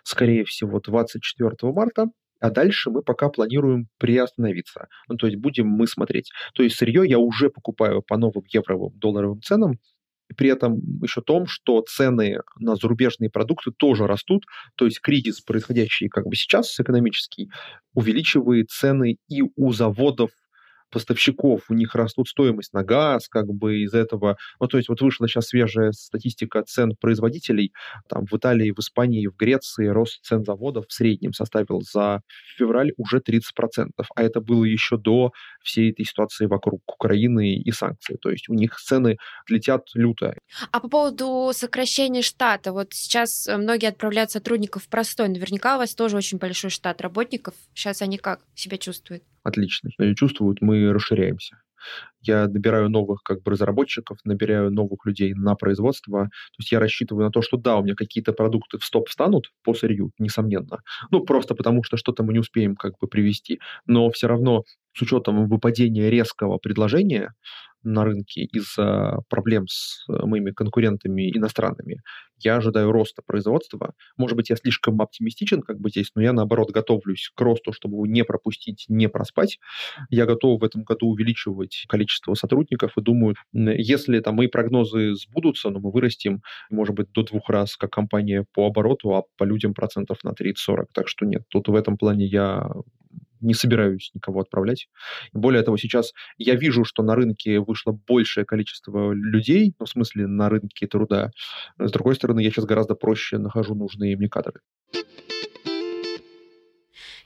скорее 0.03 0.45
всего, 0.45 0.81
24 0.81 1.51
марта 1.73 2.07
а 2.41 2.51
дальше 2.51 2.91
мы 2.91 3.03
пока 3.03 3.29
планируем 3.29 3.89
приостановиться. 3.99 4.89
Ну, 5.09 5.17
то 5.17 5.27
есть 5.27 5.39
будем 5.39 5.69
мы 5.69 5.87
смотреть. 5.87 6.31
То 6.55 6.63
есть 6.63 6.77
сырье 6.77 7.03
я 7.07 7.19
уже 7.19 7.51
покупаю 7.51 8.03
по 8.03 8.17
новым 8.17 8.45
евровым, 8.49 8.93
долларовым 8.99 9.43
ценам, 9.43 9.79
при 10.37 10.51
этом 10.51 10.81
еще 11.03 11.21
том, 11.21 11.47
что 11.47 11.83
цены 11.83 12.41
на 12.59 12.77
зарубежные 12.77 13.31
продукты 13.31 13.71
тоже 13.71 14.07
растут, 14.07 14.45
то 14.75 14.85
есть 14.85 15.01
кризис, 15.01 15.41
происходящий 15.41 16.09
как 16.09 16.27
бы 16.27 16.35
сейчас 16.35 16.79
экономический, 16.81 17.51
увеличивает 17.95 18.71
цены 18.71 19.19
и 19.29 19.43
у 19.55 19.73
заводов 19.73 20.31
поставщиков, 20.91 21.63
у 21.69 21.75
них 21.75 21.95
растут 21.95 22.29
стоимость 22.29 22.73
на 22.73 22.83
газ, 22.83 23.29
как 23.29 23.47
бы 23.47 23.81
из 23.81 23.95
этого, 23.95 24.37
ну, 24.61 24.67
то 24.67 24.77
есть 24.77 24.89
вот 24.89 25.01
вышла 25.01 25.29
сейчас 25.29 25.49
свежая 25.49 25.93
статистика 25.93 26.63
цен 26.63 26.95
производителей, 27.01 27.73
там 28.09 28.27
в 28.27 28.33
Италии, 28.37 28.73
в 28.73 28.79
Испании, 28.79 29.27
в 29.27 29.37
Греции 29.37 29.87
рост 29.87 30.23
цен 30.25 30.45
заводов 30.45 30.87
в 30.89 30.93
среднем 30.93 31.33
составил 31.33 31.81
за 31.81 32.23
февраль 32.57 32.93
уже 32.97 33.19
30%, 33.19 33.91
а 34.15 34.23
это 34.23 34.41
было 34.41 34.65
еще 34.65 34.97
до 34.97 35.33
всей 35.63 35.91
этой 35.91 36.05
ситуации 36.05 36.47
вокруг 36.47 36.83
Украины 36.87 37.55
и 37.55 37.73
санкций, 37.73 38.17
то 38.21 38.31
есть 38.31 38.49
у 38.49 38.55
них 38.55 38.77
цены 38.77 39.17
летят 39.49 39.83
люто. 39.95 40.35
А 40.71 40.81
по 40.81 40.89
поводу 40.89 41.51
сокращения 41.53 42.23
штата, 42.23 42.73
вот 42.73 42.93
сейчас 42.93 43.49
многие 43.49 43.89
отправляют 43.89 44.31
сотрудников 44.31 44.85
в 44.85 44.89
простой, 44.89 45.29
наверняка 45.29 45.77
у 45.77 45.79
вас 45.79 45.95
тоже 45.95 46.17
очень 46.17 46.39
большой 46.39 46.71
штат 46.71 47.01
работников, 47.01 47.55
сейчас 47.75 48.03
они 48.03 48.19
как 48.19 48.41
себя 48.55 48.79
чувствуют? 48.79 49.23
Отлично 49.47 49.91
чувствуют, 50.15 50.61
мы 50.61 50.93
расширяемся. 50.93 51.57
Я 52.27 52.49
набираю 52.49 52.89
новых 52.89 53.23
как 53.23 53.43
бы 53.43 53.53
разработчиков, 53.53 54.19
набираю 54.25 54.71
новых 54.71 55.05
людей 55.07 55.35
на 55.35 55.55
производство. 55.55 56.25
То 56.25 56.61
есть 56.61 56.73
я 56.73 56.81
рассчитываю 56.81 57.25
на 57.27 57.31
то, 57.31 57.43
что 57.43 57.57
да, 57.57 57.77
у 57.77 57.83
меня 57.83 57.95
какие-то 57.95 58.33
продукты 58.33 58.79
в 58.79 58.85
стоп 58.85 59.09
встанут 59.09 59.53
по 59.65 59.75
сырью, 59.75 60.11
несомненно. 60.19 60.81
Ну, 61.11 61.21
просто 61.25 61.55
потому 61.55 61.83
что 61.83 61.97
что-то 61.97 62.23
мы 62.23 62.33
не 62.33 62.39
успеем 62.39 62.77
как 62.77 62.99
бы 63.01 63.07
привести. 63.09 63.61
Но 63.87 64.11
все 64.11 64.27
равно 64.29 64.65
с 64.95 65.03
учетом 65.03 65.47
выпадения 65.49 66.09
резкого 66.09 66.59
предложения, 66.59 67.33
на 67.87 68.05
рынке 68.05 68.43
из-за 68.53 69.19
проблем 69.29 69.67
с 69.69 70.05
э, 70.09 70.27
моими 70.27 70.51
конкурентами 70.51 71.31
иностранными, 71.31 72.03
я 72.39 72.57
ожидаю 72.57 72.93
роста 72.93 73.23
производства. 73.25 73.95
Может 74.17 74.37
быть, 74.37 74.51
я 74.51 74.57
слишком 74.57 75.01
оптимистичен 75.01 75.63
как 75.63 75.79
бы 75.79 75.89
здесь, 75.91 76.11
но 76.15 76.23
я, 76.23 76.33
наоборот, 76.33 76.71
готовлюсь 76.71 77.31
к 77.35 77.41
росту, 77.41 77.73
чтобы 77.73 77.95
его 77.95 78.07
не 78.07 78.25
пропустить, 78.25 78.85
не 78.89 79.09
проспать. 79.09 79.59
Я 80.11 80.27
готов 80.27 80.61
в 80.61 80.65
этом 80.65 80.83
году 80.83 81.09
увеличивать 81.09 81.85
количество 81.89 82.16
сотрудников 82.35 82.97
и 82.97 83.03
думаю, 83.03 83.35
если 83.53 84.21
там 84.21 84.37
мои 84.37 84.47
прогнозы 84.47 85.15
сбудутся, 85.15 85.71
но 85.71 85.81
мы 85.81 85.91
вырастим, 85.91 86.43
может 86.71 86.95
быть, 86.95 87.13
до 87.13 87.23
двух 87.23 87.49
раз 87.49 87.77
как 87.77 87.91
компания 87.91 88.45
по 88.53 88.67
обороту, 88.67 89.15
а 89.15 89.23
по 89.37 89.45
людям 89.45 89.75
процентов 89.75 90.19
на 90.25 90.31
30-40. 90.31 90.87
Так 90.93 91.09
что 91.09 91.27
нет, 91.27 91.43
тут 91.49 91.69
в 91.69 91.75
этом 91.75 91.97
плане 91.97 92.27
я 92.27 92.69
не 93.41 93.55
собираюсь 93.55 94.11
никого 94.15 94.41
отправлять. 94.41 94.89
Более 95.33 95.63
того, 95.63 95.77
сейчас 95.77 96.13
я 96.39 96.55
вижу, 96.55 96.85
что 96.85 97.03
на 97.03 97.15
рынке 97.15 97.61
вышло 97.61 97.93
большее 97.93 98.45
количество 98.45 99.13
людей, 99.13 99.75
ну, 99.79 99.87
в 99.87 99.89
смысле 99.89 100.27
на 100.27 100.49
рынке 100.49 100.87
труда. 100.87 101.31
С 101.79 101.93
другой 101.93 102.15
стороны, 102.15 102.41
я 102.41 102.51
сейчас 102.51 102.65
гораздо 102.65 102.95
проще 102.95 103.39
нахожу 103.39 103.75
нужные 103.75 104.17
мне 104.17 104.29
кадры. 104.29 104.61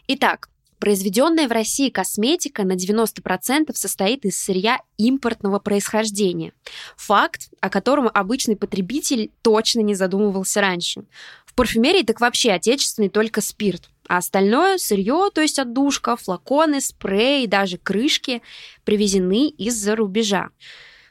Итак, 0.09 0.49
Произведенная 0.81 1.47
в 1.47 1.53
России 1.53 1.91
косметика 1.91 2.65
на 2.65 2.73
90% 2.73 3.73
состоит 3.75 4.25
из 4.25 4.43
сырья 4.43 4.81
импортного 4.97 5.59
происхождения. 5.59 6.53
Факт, 6.97 7.51
о 7.61 7.69
котором 7.69 8.11
обычный 8.13 8.57
потребитель 8.57 9.31
точно 9.43 9.81
не 9.81 9.95
задумывался 9.95 10.63
раньше. 10.63 11.05
В 11.45 11.55
парфюмерии 11.55 12.03
так 12.03 12.21
вообще 12.21 12.53
отечественный 12.53 13.11
только 13.11 13.41
спирт 13.41 13.91
а 14.09 14.17
остальное 14.17 14.79
сырье, 14.79 15.31
то 15.33 15.41
есть 15.41 15.61
отдушка, 15.61 16.17
флаконы, 16.17 16.81
спреи, 16.81 17.47
даже 17.47 17.79
крышки, 17.79 18.43
привезены 18.83 19.51
из-за 19.51 19.95
рубежа. 19.95 20.49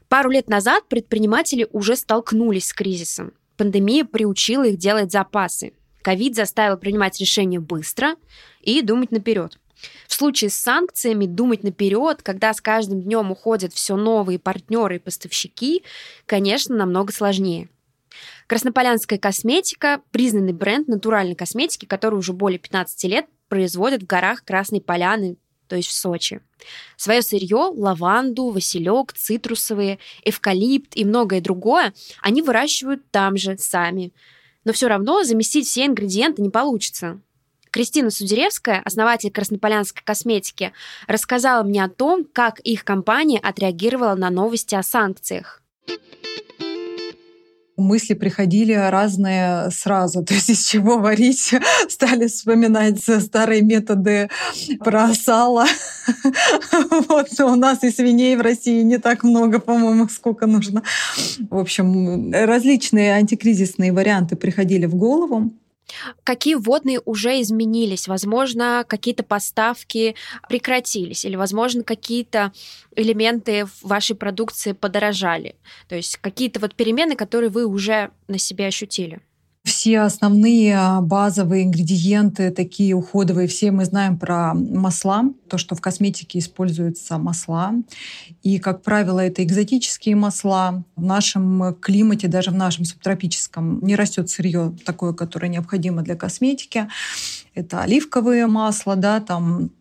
Пару 0.09 0.29
лет 0.29 0.49
назад 0.49 0.83
предприниматели 0.89 1.65
уже 1.71 1.95
столкнулись 1.95 2.67
с 2.67 2.73
кризисом. 2.73 3.31
Пандемия 3.55 4.03
приучила 4.03 4.67
их 4.67 4.77
делать 4.77 5.13
запасы. 5.13 5.71
Ковид 6.01 6.35
заставил 6.35 6.77
принимать 6.77 7.19
решения 7.19 7.59
быстро 7.59 8.15
и 8.61 8.81
думать 8.81 9.11
наперед. 9.11 9.57
В 10.07 10.13
случае 10.13 10.49
с 10.49 10.55
санкциями 10.55 11.25
думать 11.25 11.63
наперед, 11.63 12.21
когда 12.21 12.53
с 12.53 12.61
каждым 12.61 13.01
днем 13.01 13.31
уходят 13.31 13.73
все 13.73 13.95
новые 13.95 14.39
партнеры 14.39 14.97
и 14.97 14.99
поставщики, 14.99 15.83
конечно, 16.25 16.75
намного 16.75 17.13
сложнее. 17.13 17.69
Краснополянская 18.47 19.19
косметика– 19.19 20.01
признанный 20.11 20.53
бренд 20.53 20.87
натуральной 20.87 21.35
косметики, 21.35 21.85
который 21.85 22.15
уже 22.15 22.33
более 22.33 22.59
15 22.59 23.03
лет 23.05 23.25
производит 23.47 24.03
в 24.03 24.07
горах 24.07 24.43
Красной 24.43 24.81
Поляны, 24.81 25.37
то 25.67 25.75
есть 25.75 25.89
в 25.89 25.93
Сочи. 25.93 26.41
Свое 26.97 27.21
сырье, 27.21 27.71
лаванду, 27.73 28.49
василек, 28.49 29.13
цитрусовые, 29.13 29.99
эвкалипт 30.25 30.97
и 30.97 31.05
многое 31.05 31.41
другое 31.41 31.93
они 32.21 32.41
выращивают 32.41 33.09
там 33.11 33.37
же 33.37 33.57
сами. 33.57 34.11
Но 34.65 34.73
все 34.73 34.87
равно 34.87 35.23
заместить 35.23 35.67
все 35.67 35.85
ингредиенты 35.85 36.41
не 36.41 36.49
получится. 36.49 37.21
Кристина 37.71 38.09
Судеревская, 38.09 38.81
основатель 38.83 39.31
краснополянской 39.31 40.03
косметики, 40.03 40.73
рассказала 41.07 41.63
мне 41.63 41.83
о 41.83 41.89
том, 41.89 42.25
как 42.25 42.59
их 42.59 42.83
компания 42.83 43.39
отреагировала 43.39 44.15
на 44.15 44.29
новости 44.29 44.75
о 44.75 44.83
санкциях 44.83 45.61
мысли 47.79 48.13
приходили 48.13 48.73
разные 48.73 49.69
сразу. 49.71 50.23
То 50.25 50.33
есть 50.33 50.49
из 50.49 50.65
чего 50.65 50.97
варить, 50.97 51.53
стали 51.89 52.27
вспоминать 52.27 52.99
старые 52.99 53.61
методы 53.61 54.29
про 54.79 55.13
сало. 55.13 55.65
Вот, 57.07 57.27
у 57.39 57.55
нас 57.55 57.83
и 57.83 57.91
свиней 57.91 58.35
в 58.35 58.41
России 58.41 58.81
не 58.81 58.97
так 58.97 59.23
много, 59.23 59.59
по-моему, 59.59 60.07
сколько 60.09 60.47
нужно. 60.47 60.83
В 61.49 61.57
общем, 61.57 62.31
различные 62.33 63.13
антикризисные 63.13 63.91
варианты 63.91 64.35
приходили 64.35 64.85
в 64.85 64.95
голову. 64.95 65.51
Какие 66.23 66.55
водные 66.55 67.01
уже 67.05 67.41
изменились? 67.41 68.07
Возможно, 68.07 68.85
какие-то 68.87 69.23
поставки 69.23 70.15
прекратились, 70.47 71.25
или, 71.25 71.35
возможно, 71.35 71.83
какие-то 71.83 72.51
элементы 72.95 73.67
вашей 73.81 74.15
продукции 74.15 74.73
подорожали. 74.73 75.55
То 75.87 75.95
есть 75.95 76.17
какие-то 76.17 76.59
вот 76.59 76.75
перемены, 76.75 77.15
которые 77.15 77.49
вы 77.49 77.65
уже 77.65 78.11
на 78.27 78.37
себе 78.37 78.67
ощутили 78.67 79.21
все 79.65 79.99
основные 80.01 80.77
а, 80.77 81.01
базовые 81.01 81.65
ингредиенты, 81.65 82.49
такие 82.49 82.93
уходовые, 82.93 83.47
все 83.47 83.71
мы 83.71 83.85
знаем 83.85 84.17
про 84.17 84.53
масла, 84.53 85.25
то, 85.49 85.57
что 85.57 85.75
в 85.75 85.81
косметике 85.81 86.39
используются 86.39 87.17
масла. 87.17 87.73
И, 88.41 88.57
как 88.59 88.81
правило, 88.81 89.19
это 89.19 89.43
экзотические 89.43 90.15
масла. 90.15 90.83
В 90.95 91.03
нашем 91.03 91.75
климате, 91.75 92.27
даже 92.27 92.51
в 92.51 92.55
нашем 92.55 92.85
субтропическом, 92.85 93.79
не 93.81 93.95
растет 93.95 94.29
сырье 94.29 94.73
такое, 94.85 95.13
которое 95.13 95.49
необходимо 95.49 96.01
для 96.03 96.15
косметики. 96.15 96.87
Это 97.53 97.81
оливковые 97.81 98.47
масла, 98.47 98.95
да, 98.95 99.19
там 99.19 99.71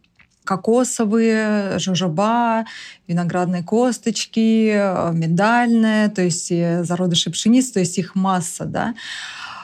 кокосовые, 0.44 1.78
жожоба, 1.78 2.64
виноградные 3.06 3.62
косточки, 3.62 5.12
миндальные, 5.12 6.08
то 6.08 6.22
есть 6.22 6.50
э, 6.50 6.84
зародыши 6.84 7.30
пшеницы, 7.30 7.74
то 7.74 7.80
есть 7.80 7.98
их 7.98 8.14
масса, 8.14 8.64
да. 8.64 8.94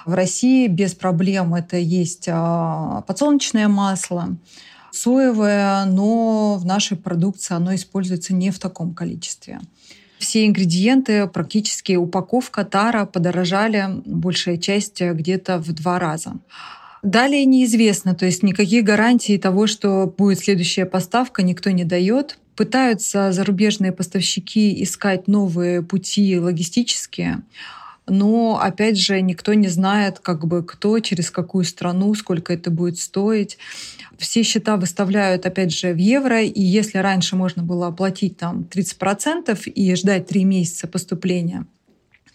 В 0.05 0.13
России 0.13 0.67
без 0.67 0.95
проблем 0.95 1.55
это 1.55 1.77
есть 1.77 2.29
а, 2.31 3.03
подсолнечное 3.07 3.69
масло, 3.69 4.37
соевое, 4.91 5.85
но 5.87 6.57
в 6.57 6.67
нашей 6.67 6.97
продукции 6.97 7.55
оно 7.55 7.75
используется 7.75 8.35
не 8.35 8.51
в 8.51 8.59
таком 8.59 8.95
количестве. 8.95 9.61
Все 10.19 10.47
ингредиенты, 10.47 11.27
практически 11.27 11.97
упаковка 11.97 12.65
тара 12.65 13.05
подорожали, 13.07 13.87
большая 14.05 14.59
часть 14.59 15.01
где-то 15.01 15.59
в 15.59 15.73
два 15.73 15.99
раза. 15.99 16.35
Далее 17.03 17.45
неизвестно, 17.45 18.15
то 18.15 18.25
есть 18.25 18.43
никаких 18.43 18.85
гарантий 18.85 19.37
того, 19.37 19.67
что 19.67 20.07
будет 20.07 20.39
следующая 20.39 20.87
поставка, 20.87 21.43
никто 21.43 21.71
не 21.71 21.85
дает. 21.85 22.39
Пытаются 22.57 23.33
зарубежные 23.33 23.93
поставщики 23.93 24.83
искать 24.83 25.29
новые 25.29 25.83
пути 25.83 26.39
логистические 26.39 27.43
но, 28.07 28.61
опять 28.61 28.99
же, 28.99 29.21
никто 29.21 29.55
не 29.55 29.69
знает, 29.69 30.19
как 30.19 30.47
бы 30.47 30.63
кто, 30.63 30.99
через 31.01 31.31
какую 31.31 31.65
страну, 31.65 32.15
сколько 32.15 32.53
это 32.53 32.71
будет 32.71 32.99
стоить. 32.99 33.59
Все 34.19 34.43
счета 34.43 34.77
выставляют, 34.77 35.47
опять 35.47 35.73
же, 35.73 35.93
в 35.93 35.97
евро, 35.97 36.43
и 36.43 36.61
если 36.61 36.99
раньше 36.99 37.37
можно 37.37 37.63
было 37.63 37.89
оплатить 37.89 38.37
там 38.37 38.69
30% 38.71 39.71
и 39.71 39.95
ждать 39.95 40.27
3 40.27 40.45
месяца 40.45 40.87
поступления, 40.87 41.67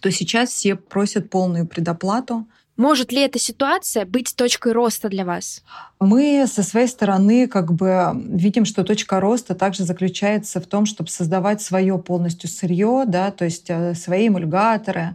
то 0.00 0.10
сейчас 0.10 0.50
все 0.50 0.74
просят 0.74 1.30
полную 1.30 1.66
предоплату. 1.66 2.46
Может 2.76 3.12
ли 3.12 3.20
эта 3.20 3.38
ситуация 3.38 4.06
быть 4.06 4.34
точкой 4.34 4.72
роста 4.72 5.10
для 5.10 5.26
вас? 5.26 5.62
Мы 5.98 6.46
со 6.50 6.62
своей 6.62 6.86
стороны 6.88 7.46
как 7.46 7.74
бы 7.74 8.12
видим, 8.14 8.64
что 8.64 8.84
точка 8.84 9.20
роста 9.20 9.54
также 9.54 9.84
заключается 9.84 10.62
в 10.62 10.66
том, 10.66 10.86
чтобы 10.86 11.10
создавать 11.10 11.60
свое 11.60 11.98
полностью 11.98 12.48
сырье, 12.48 13.04
да, 13.06 13.32
то 13.32 13.44
есть 13.44 13.66
э, 13.68 13.94
свои 13.94 14.28
эмульгаторы, 14.28 15.14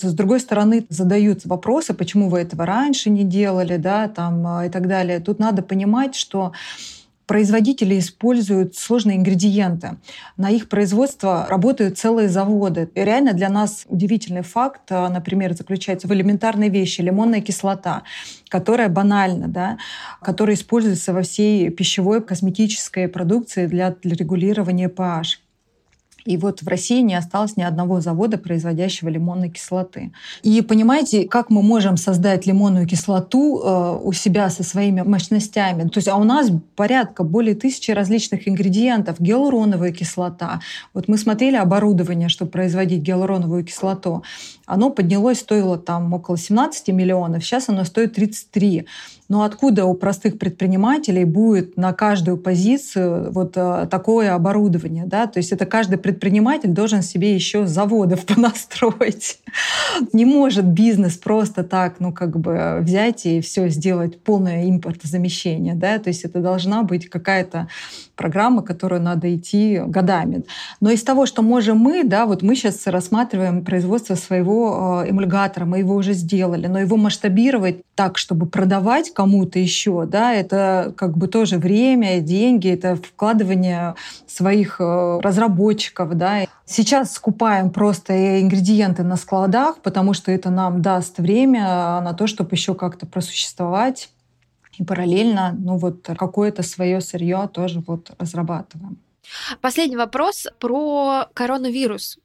с 0.00 0.14
другой 0.14 0.40
стороны, 0.40 0.86
задают 0.88 1.44
вопросы, 1.44 1.92
почему 1.94 2.28
вы 2.28 2.40
этого 2.40 2.64
раньше 2.64 3.10
не 3.10 3.24
делали, 3.24 3.76
да, 3.76 4.08
там, 4.08 4.46
а, 4.46 4.66
и 4.66 4.68
так 4.68 4.86
далее. 4.86 5.18
Тут 5.18 5.38
надо 5.38 5.62
понимать, 5.62 6.14
что 6.14 6.52
производители 7.26 7.98
используют 7.98 8.74
сложные 8.74 9.18
ингредиенты. 9.18 9.98
На 10.38 10.50
их 10.50 10.68
производство 10.68 11.46
работают 11.48 11.98
целые 11.98 12.28
заводы. 12.28 12.90
И 12.94 13.00
реально 13.00 13.34
для 13.34 13.50
нас 13.50 13.84
удивительный 13.86 14.42
факт, 14.42 14.90
а, 14.90 15.08
например, 15.10 15.54
заключается 15.54 16.08
в 16.08 16.12
элементарной 16.14 16.70
вещи— 16.70 17.00
лимонная 17.02 17.42
кислота, 17.42 18.02
которая 18.48 18.88
банальна, 18.88 19.46
да, 19.46 19.78
которая 20.22 20.56
используется 20.56 21.12
во 21.12 21.22
всей 21.22 21.68
пищевой 21.70 22.22
косметической 22.22 23.08
продукции 23.08 23.66
для, 23.66 23.90
для 23.90 24.14
регулирования 24.14 24.88
pH. 24.88 25.47
И 26.28 26.36
вот 26.36 26.60
в 26.60 26.68
России 26.68 27.00
не 27.00 27.14
осталось 27.14 27.56
ни 27.56 27.62
одного 27.62 28.00
завода, 28.00 28.36
производящего 28.36 29.08
лимонной 29.08 29.48
кислоты. 29.48 30.12
И 30.42 30.60
понимаете, 30.60 31.26
как 31.26 31.48
мы 31.48 31.62
можем 31.62 31.96
создать 31.96 32.44
лимонную 32.44 32.86
кислоту 32.86 33.58
э, 33.58 33.98
у 34.02 34.12
себя 34.12 34.50
со 34.50 34.62
своими 34.62 35.00
мощностями? 35.00 35.88
То 35.88 35.98
есть, 35.98 36.08
а 36.08 36.16
у 36.16 36.24
нас 36.24 36.50
порядка 36.76 37.24
более 37.24 37.54
тысячи 37.54 37.90
различных 37.92 38.46
ингредиентов. 38.46 39.18
Гиалуроновая 39.18 39.90
кислота. 39.92 40.60
Вот 40.92 41.08
мы 41.08 41.16
смотрели 41.16 41.56
оборудование, 41.56 42.28
чтобы 42.28 42.50
производить 42.50 43.00
гиалуроновую 43.00 43.64
кислоту. 43.64 44.22
Оно 44.68 44.90
поднялось, 44.90 45.40
стоило 45.40 45.78
там 45.78 46.12
около 46.12 46.36
17 46.36 46.88
миллионов, 46.88 47.42
сейчас 47.42 47.68
оно 47.68 47.84
стоит 47.84 48.14
33. 48.14 48.86
Но 49.28 49.42
откуда 49.42 49.84
у 49.84 49.92
простых 49.92 50.38
предпринимателей 50.38 51.24
будет 51.24 51.76
на 51.76 51.92
каждую 51.92 52.38
позицию 52.38 53.30
вот 53.30 53.52
э, 53.56 53.86
такое 53.90 54.34
оборудование? 54.34 55.04
Да? 55.04 55.26
То 55.26 55.38
есть 55.38 55.52
это 55.52 55.66
каждый 55.66 55.98
предприниматель 55.98 56.70
должен 56.70 57.02
себе 57.02 57.34
еще 57.34 57.66
заводов 57.66 58.24
понастроить. 58.26 59.40
Не 60.14 60.24
может 60.24 60.64
бизнес 60.64 61.18
просто 61.18 61.62
так, 61.62 61.96
ну 62.00 62.12
как 62.12 62.38
бы 62.38 62.78
взять 62.80 63.26
и 63.26 63.42
все 63.42 63.68
сделать 63.68 64.22
полное 64.22 64.68
импортозамещение. 64.68 65.74
Да? 65.74 65.98
То 65.98 66.08
есть 66.08 66.24
это 66.24 66.40
должна 66.40 66.82
быть 66.82 67.10
какая-то 67.10 67.68
программа, 68.16 68.62
которую 68.62 69.02
надо 69.02 69.34
идти 69.34 69.80
годами. 69.86 70.42
Но 70.80 70.90
из 70.90 71.02
того, 71.02 71.26
что 71.26 71.42
можем 71.42 71.78
мы, 71.78 72.02
да, 72.02 72.24
вот 72.24 72.42
мы 72.42 72.56
сейчас 72.56 72.86
рассматриваем 72.86 73.62
производство 73.62 74.14
своего 74.14 74.57
э, 75.04 75.10
эмульгатора, 75.10 75.64
мы 75.64 75.78
его 75.78 75.94
уже 75.94 76.12
сделали, 76.12 76.66
но 76.66 76.78
его 76.78 76.96
масштабировать 76.96 77.82
так, 77.94 78.18
чтобы 78.18 78.46
продавать 78.46 79.12
кому-то 79.12 79.58
еще, 79.58 80.06
да, 80.06 80.32
это 80.32 80.92
как 80.96 81.16
бы 81.16 81.28
тоже 81.28 81.58
время, 81.58 82.20
деньги, 82.20 82.68
это 82.70 82.96
вкладывание 82.96 83.94
своих 84.26 84.80
э, 84.80 85.20
разработчиков, 85.22 86.14
да. 86.16 86.46
Сейчас 86.64 87.12
скупаем 87.12 87.70
просто 87.70 88.40
ингредиенты 88.40 89.02
на 89.02 89.16
складах, 89.16 89.78
потому 89.78 90.14
что 90.14 90.30
это 90.30 90.50
нам 90.50 90.82
даст 90.82 91.18
время 91.18 92.00
на 92.00 92.12
то, 92.14 92.26
чтобы 92.26 92.50
еще 92.52 92.74
как-то 92.74 93.06
просуществовать 93.06 94.10
и 94.78 94.84
параллельно, 94.84 95.56
ну 95.58 95.76
вот 95.76 96.08
какое-то 96.16 96.62
свое 96.62 97.00
сырье 97.00 97.48
тоже 97.52 97.82
вот 97.86 98.10
разрабатываем. 98.18 98.98
Последний 99.60 99.96
вопрос 99.96 100.46
про 100.58 101.26
коронавирус. 101.34 102.18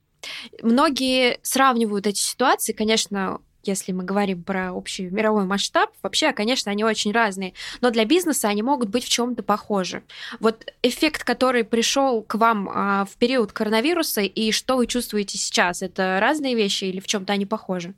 Многие 0.62 1.40
сравнивают 1.42 2.08
эти 2.08 2.20
ситуации, 2.20 2.74
конечно, 2.74 3.40
если 3.64 3.92
мы 3.94 4.04
говорим 4.04 4.44
про 4.44 4.74
общий 4.74 5.06
мировой 5.06 5.46
масштаб, 5.46 5.90
вообще, 6.02 6.34
конечно, 6.34 6.72
они 6.72 6.84
очень 6.84 7.12
разные, 7.12 7.54
но 7.82 7.90
для 7.90 8.06
бизнеса 8.06 8.50
они 8.50 8.62
могут 8.62 8.90
быть 8.90 9.06
в 9.06 9.10
чем-то 9.10 9.42
похожи. 9.44 10.04
Вот 10.40 10.66
эффект, 10.82 11.24
который 11.24 11.64
пришел 11.64 12.22
к 12.22 12.36
вам 12.36 12.70
а, 12.70 13.06
в 13.06 13.16
период 13.18 13.54
коронавируса, 13.54 14.22
и 14.22 14.52
что 14.52 14.76
вы 14.78 14.88
чувствуете 14.88 15.38
сейчас, 15.38 15.82
это 15.82 16.20
разные 16.20 16.56
вещи 16.56 16.86
или 16.86 17.00
в 17.00 17.08
чем-то 17.08 17.34
они 17.34 17.46
похожи? 17.46 17.94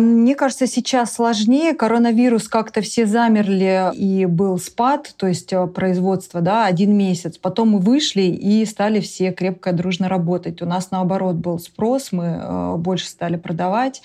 Мне 0.00 0.34
кажется, 0.34 0.66
сейчас 0.66 1.12
сложнее. 1.14 1.74
Коронавирус 1.74 2.48
как-то 2.48 2.80
все 2.80 3.04
замерли, 3.04 3.90
и 3.94 4.24
был 4.24 4.58
спад, 4.58 5.12
то 5.16 5.26
есть 5.26 5.52
э, 5.52 5.66
производство, 5.66 6.40
да, 6.40 6.64
один 6.64 6.96
месяц. 6.96 7.36
Потом 7.36 7.70
мы 7.70 7.80
вышли 7.80 8.22
и 8.22 8.64
стали 8.64 9.00
все 9.00 9.30
крепко, 9.30 9.72
дружно 9.72 10.08
работать. 10.08 10.62
У 10.62 10.66
нас, 10.66 10.90
наоборот, 10.90 11.36
был 11.36 11.58
спрос, 11.58 12.12
мы 12.12 12.40
э, 12.40 12.76
больше 12.76 13.08
стали 13.08 13.36
продавать. 13.36 14.00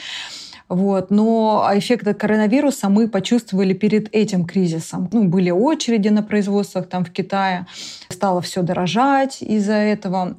Вот. 0.67 1.11
Но 1.11 1.65
эффект 1.73 2.07
от 2.07 2.17
коронавируса 2.17 2.89
мы 2.89 3.07
почувствовали 3.07 3.73
перед 3.73 4.13
этим 4.13 4.45
кризисом. 4.45 5.09
Ну, 5.13 5.23
были 5.23 5.49
очереди 5.49 6.09
на 6.09 6.23
производствах 6.23 6.89
там 6.89 7.05
в 7.05 7.11
Китае, 7.11 7.67
стало 8.09 8.41
все 8.41 8.63
дорожать 8.63 9.41
из-за 9.41 9.75
этого. 9.75 10.35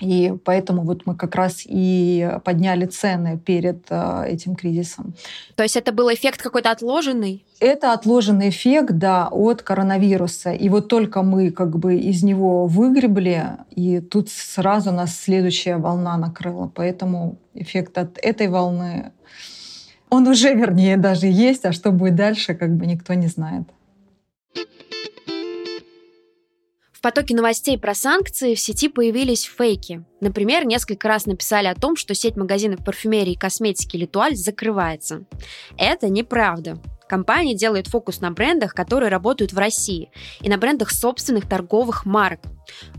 И 0.00 0.34
поэтому 0.44 0.82
вот 0.82 1.06
мы 1.06 1.14
как 1.16 1.34
раз 1.34 1.62
и 1.64 2.30
подняли 2.44 2.84
цены 2.84 3.38
перед 3.38 3.86
э, 3.88 4.24
этим 4.28 4.54
кризисом. 4.54 5.14
То 5.54 5.62
есть 5.62 5.74
это 5.74 5.90
был 5.90 6.12
эффект 6.12 6.42
какой-то 6.42 6.70
отложенный? 6.70 7.46
Это 7.60 7.94
отложенный 7.94 8.50
эффект, 8.50 8.92
да, 8.92 9.28
от 9.30 9.62
коронавируса. 9.62 10.52
И 10.52 10.68
вот 10.68 10.88
только 10.88 11.22
мы 11.22 11.50
как 11.50 11.78
бы 11.78 11.96
из 11.96 12.22
него 12.22 12.66
выгребли, 12.66 13.44
и 13.70 14.00
тут 14.00 14.28
сразу 14.28 14.92
нас 14.92 15.18
следующая 15.18 15.78
волна 15.78 16.18
накрыла. 16.18 16.70
Поэтому 16.74 17.38
эффект 17.54 17.96
от 17.96 18.18
этой 18.18 18.48
волны, 18.48 19.12
он 20.10 20.28
уже, 20.28 20.52
вернее, 20.52 20.98
даже 20.98 21.26
есть, 21.26 21.64
а 21.64 21.72
что 21.72 21.90
будет 21.90 22.16
дальше, 22.16 22.54
как 22.54 22.76
бы 22.76 22.86
никто 22.86 23.14
не 23.14 23.28
знает. 23.28 23.64
Потоке 27.06 27.36
новостей 27.36 27.78
про 27.78 27.94
санкции 27.94 28.56
в 28.56 28.58
сети 28.58 28.88
появились 28.88 29.44
фейки. 29.44 30.04
Например, 30.20 30.66
несколько 30.66 31.06
раз 31.06 31.26
написали 31.26 31.68
о 31.68 31.76
том, 31.76 31.94
что 31.94 32.16
сеть 32.16 32.34
магазинов 32.34 32.84
парфюмерии 32.84 33.34
и 33.34 33.38
косметики 33.38 33.96
Литуаль 33.96 34.34
закрывается. 34.34 35.24
Это 35.78 36.08
неправда. 36.08 36.80
Компания 37.08 37.54
делает 37.54 37.86
фокус 37.86 38.20
на 38.20 38.30
брендах, 38.30 38.74
которые 38.74 39.10
работают 39.10 39.52
в 39.52 39.58
России, 39.58 40.10
и 40.40 40.48
на 40.48 40.58
брендах 40.58 40.90
собственных 40.90 41.48
торговых 41.48 42.04
марок. 42.04 42.40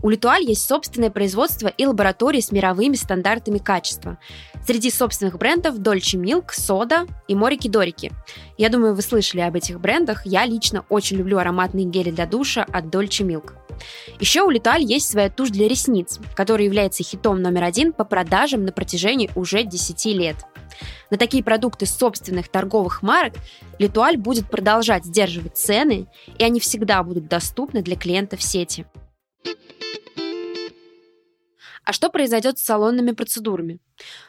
У 0.02 0.08
Литуаль 0.08 0.44
есть 0.44 0.66
собственное 0.66 1.10
производство 1.10 1.68
и 1.68 1.84
лаборатории 1.84 2.40
с 2.40 2.50
мировыми 2.52 2.94
стандартами 2.94 3.58
качества. 3.58 4.18
Среди 4.66 4.90
собственных 4.90 5.38
брендов 5.38 5.76
Dolce 5.76 6.18
Milk, 6.18 6.52
Сода 6.52 7.06
и 7.26 7.34
Морики-Дорики. 7.34 8.12
Я 8.56 8.70
думаю, 8.70 8.94
вы 8.94 9.02
слышали 9.02 9.40
об 9.42 9.56
этих 9.56 9.80
брендах. 9.80 10.24
Я 10.24 10.46
лично 10.46 10.84
очень 10.88 11.18
люблю 11.18 11.38
ароматные 11.38 11.84
гели 11.84 12.10
для 12.10 12.26
душа 12.26 12.64
от 12.64 12.86
Dolce 12.86 13.26
Milk. 13.26 13.52
Еще 14.20 14.42
у 14.42 14.50
Литуаль 14.50 14.82
есть 14.82 15.10
своя 15.10 15.30
тушь 15.30 15.50
для 15.50 15.68
ресниц, 15.68 16.18
которая 16.34 16.64
является 16.64 17.02
хитом 17.02 17.40
номер 17.40 17.64
один 17.64 17.92
по 17.92 18.04
продажам 18.04 18.64
на 18.64 18.72
протяжении 18.72 19.30
уже 19.34 19.62
10 19.62 20.04
лет. 20.06 20.36
На 21.10 21.16
такие 21.16 21.42
продукты 21.42 21.86
собственных 21.86 22.48
торговых 22.48 23.02
марок 23.02 23.34
Литуаль 23.78 24.16
будет 24.16 24.50
продолжать 24.50 25.04
сдерживать 25.04 25.56
цены, 25.56 26.06
и 26.38 26.44
они 26.44 26.60
всегда 26.60 27.02
будут 27.02 27.28
доступны 27.28 27.82
для 27.82 27.96
клиентов 27.96 28.42
сети. 28.42 28.86
А 31.88 31.94
что 31.94 32.10
произойдет 32.10 32.58
с 32.58 32.64
салонными 32.64 33.12
процедурами? 33.12 33.78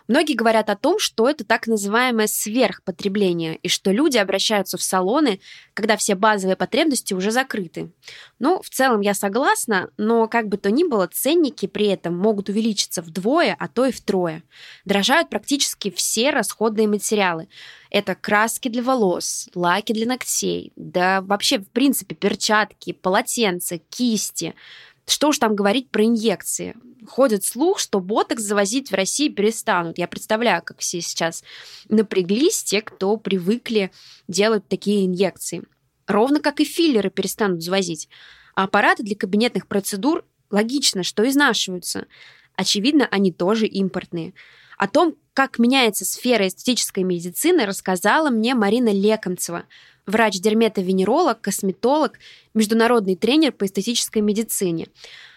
Многие 0.08 0.36
говорят 0.36 0.70
о 0.70 0.78
том, 0.78 0.98
что 0.98 1.28
это 1.28 1.44
так 1.44 1.68
называемое 1.68 2.28
сверхпотребление, 2.28 3.58
и 3.58 3.68
что 3.68 3.92
люди 3.92 4.18
обращаются 4.18 4.78
в 4.78 4.82
салоны, 4.82 5.42
когда 5.74 5.98
все 5.98 6.16
базовые 6.16 6.56
потребности 6.56 7.14
уже 7.14 7.32
закрыты. 7.32 7.92
Ну, 8.40 8.62
в 8.62 8.70
целом 8.70 9.02
я 9.02 9.14
согласна, 9.14 9.90
но 9.98 10.30
как 10.30 10.48
бы 10.48 10.56
то 10.56 10.72
ни 10.72 10.86
было, 10.86 11.10
ценники 11.12 11.66
при 11.66 11.88
этом 11.88 12.18
могут 12.18 12.48
увеличиться 12.48 13.02
вдвое, 13.02 13.58
а 13.60 13.68
то 13.68 13.86
и 13.86 13.92
втрое. 13.92 14.42
Дорожают 14.86 15.30
практически 15.30 15.92
все 15.92 16.30
расходные 16.30 16.88
материалы. 16.88 17.50
Это 17.92 18.16
краски 18.16 18.70
для 18.70 18.84
волос, 18.84 19.50
лаки 19.54 19.92
для 19.92 20.06
ногтей, 20.06 20.72
да 20.78 21.20
вообще, 21.20 21.60
в 21.60 21.68
принципе, 21.68 22.16
перчатки, 22.16 22.94
полотенца, 22.94 23.80
кисти– 23.80 24.56
что 25.12 25.30
уж 25.30 25.40
там 25.40 25.56
говорить 25.56 25.90
про 25.90 26.06
инъекции. 26.06 26.76
Ходит 27.08 27.44
слух, 27.44 27.80
что 27.80 28.00
ботокс 28.00 28.42
завозить 28.42 28.92
в 28.92 28.96
России 28.96 29.30
перестанут. 29.30 29.98
Я 29.98 30.08
представляю, 30.08 30.62
как 30.64 30.80
все 30.80 31.02
сейчас 31.02 31.44
напряглись, 31.88 32.64
те, 32.64 32.82
кто 32.82 33.18
привыкли 33.18 33.92
делать 34.28 34.68
такие 34.68 35.06
инъекции. 35.06 35.64
Ровно 36.08 36.40
как 36.40 36.60
и 36.60 36.66
филлеры 36.66 37.10
перестанут 37.10 37.64
завозить. 37.64 38.10
А 38.56 38.64
аппараты 38.64 39.04
для 39.04 39.16
кабинетных 39.16 39.68
процедур 39.68 40.26
логично, 40.52 41.04
что 41.04 41.28
изнашиваются. 41.28 42.08
Очевидно, 42.56 43.08
они 43.10 43.32
тоже 43.32 43.68
импортные. 43.68 44.34
О 44.78 44.88
том, 44.88 45.16
как 45.34 45.60
меняется 45.60 46.06
сфера 46.06 46.48
эстетической 46.48 47.04
медицины, 47.04 47.66
рассказала 47.66 48.30
мне 48.30 48.56
Марина 48.56 48.92
Лекомцева, 48.92 49.66
врач-дерметовенеролог, 50.10 51.40
косметолог, 51.42 52.20
международный 52.54 53.16
тренер 53.16 53.52
по 53.52 53.66
эстетической 53.66 54.22
медицине. 54.22 54.88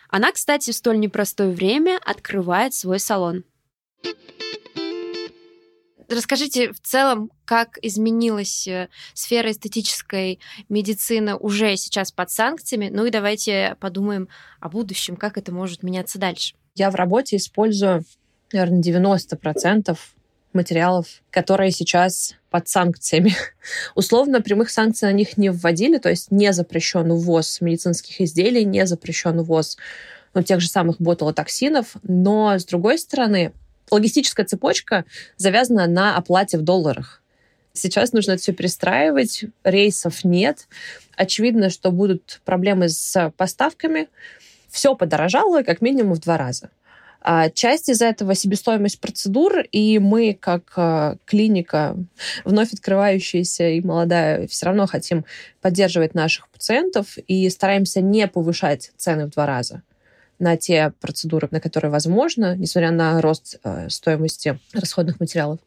Она, 0.09 0.33
кстати, 0.33 0.71
в 0.71 0.75
столь 0.75 0.99
непростое 1.01 1.51
время 1.51 1.99
открывает 2.05 2.75
свой 2.75 2.99
салон. 2.99 3.45
Расскажите 6.09 6.73
в 6.73 6.81
целом, 6.81 7.31
как 7.47 7.79
изменилась 7.81 8.69
э, 8.69 8.89
сфера 9.15 9.51
эстетической 9.51 10.41
медицины 10.69 11.37
уже 11.37 11.77
сейчас 11.77 12.13
под 12.13 12.31
санкциями. 12.31 12.91
Ну 12.93 13.07
и 13.07 13.11
давайте 13.11 13.77
подумаем 13.81 14.29
о 14.61 14.69
будущем, 14.69 15.17
как 15.17 15.39
это 15.39 15.53
может 15.53 15.83
меняться 15.83 16.19
дальше. 16.19 16.55
Я 16.75 16.91
в 16.91 16.97
работе 16.97 17.37
использую, 17.37 18.05
наверное, 18.53 18.83
90% 18.83 19.97
материалов, 20.55 21.07
которые 21.31 21.71
сейчас 21.71 22.35
под 22.51 22.69
санкциями. 22.69 23.35
Условно 23.95 24.41
прямых 24.41 24.71
санкций 24.71 25.09
на 25.09 25.13
них 25.13 25.37
не 25.37 25.51
вводили, 25.51 25.99
то 25.99 26.11
есть 26.11 26.31
не 26.31 26.53
запрещен 26.53 27.11
увоз 27.11 27.61
медицинских 27.61 28.21
изделий, 28.21 28.65
не 28.65 28.87
запрещен 28.87 29.39
увоз 29.39 29.79
ну, 30.35 30.43
тех 30.43 30.61
же 30.61 30.69
самых 30.69 31.01
ботулотоксинов, 31.01 31.97
но, 32.03 32.59
с 32.59 32.65
другой 32.65 32.99
стороны, 32.99 33.53
логистическая 33.91 34.47
цепочка 34.47 35.05
завязана 35.37 35.87
на 35.87 36.17
оплате 36.17 36.59
в 36.59 36.63
долларах. 36.63 37.23
Сейчас 37.75 38.13
нужно 38.13 38.33
это 38.33 38.43
все 38.43 38.53
перестраивать, 38.53 39.45
рейсов 39.65 40.25
нет. 40.25 40.69
Очевидно, 41.17 41.71
что 41.71 41.91
будут 41.91 42.41
проблемы 42.45 42.89
с 42.89 43.33
поставками. 43.37 44.09
Все 44.69 44.95
подорожало 44.95 45.63
как 45.63 45.81
минимум 45.81 46.15
в 46.15 46.21
два 46.21 46.37
раза. 46.37 46.71
А 47.25 47.51
часть 47.51 47.89
из 47.89 48.03
этого 48.03 48.35
себестоимость 48.35 49.01
процедур, 49.01 49.61
и 49.71 50.01
мы, 50.01 50.37
как 50.39 50.73
а, 50.77 51.17
клиника, 51.25 51.97
вновь 52.45 52.73
открывающаяся 52.73 53.69
и 53.69 53.81
молодая, 53.81 54.49
все 54.49 54.67
равно 54.67 54.87
хотим 54.87 55.25
поддерживать 55.61 56.15
наших 56.15 56.49
пациентов 56.49 57.17
и 57.29 57.49
стараемся 57.49 58.01
не 58.01 58.27
повышать 58.27 58.91
цены 58.97 59.27
в 59.27 59.31
два 59.31 59.47
раза 59.47 59.83
на 60.41 60.57
те 60.57 60.93
процедуры, 61.01 61.47
на 61.53 61.61
которые 61.61 61.93
возможно, 61.93 62.57
несмотря 62.57 62.91
на 62.91 63.21
рост 63.21 63.61
э, 63.63 63.89
стоимости 63.89 64.59
расходных 64.73 65.21
материалов. 65.21 65.61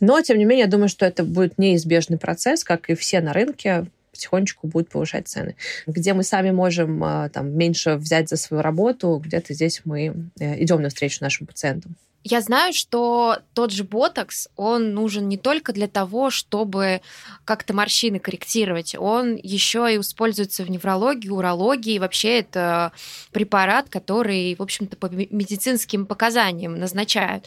Но, 0.00 0.20
тем 0.20 0.36
не 0.36 0.44
менее, 0.44 0.64
я 0.64 0.70
думаю, 0.70 0.90
что 0.90 1.06
это 1.06 1.24
будет 1.24 1.56
неизбежный 1.56 2.18
процесс, 2.18 2.62
как 2.62 2.90
и 2.90 2.94
все 2.94 3.22
на 3.22 3.32
рынке 3.32 3.86
потихонечку 4.14 4.68
будут 4.68 4.88
повышать 4.88 5.28
цены. 5.28 5.56
Где 5.86 6.14
мы 6.14 6.22
сами 6.22 6.50
можем 6.52 7.02
а, 7.04 7.28
там, 7.28 7.50
меньше 7.56 7.96
взять 7.96 8.28
за 8.28 8.36
свою 8.36 8.62
работу, 8.62 9.20
где-то 9.22 9.52
здесь 9.52 9.82
мы 9.84 10.30
э, 10.38 10.62
идем 10.62 10.80
навстречу 10.80 11.18
нашим 11.20 11.46
пациентам. 11.46 11.96
Я 12.26 12.40
знаю, 12.40 12.72
что 12.72 13.40
тот 13.52 13.70
же 13.70 13.84
ботокс, 13.84 14.48
он 14.56 14.94
нужен 14.94 15.28
не 15.28 15.36
только 15.36 15.74
для 15.74 15.88
того, 15.88 16.30
чтобы 16.30 17.02
как-то 17.44 17.74
морщины 17.74 18.18
корректировать, 18.18 18.94
он 18.98 19.36
еще 19.36 19.92
и 19.92 20.00
используется 20.00 20.64
в 20.64 20.70
неврологии, 20.70 21.28
урологии. 21.28 21.98
Вообще 21.98 22.38
это 22.38 22.92
препарат, 23.30 23.90
который, 23.90 24.54
в 24.54 24.62
общем-то, 24.62 24.96
по 24.96 25.08
медицинским 25.08 26.06
показаниям 26.06 26.78
назначают. 26.78 27.44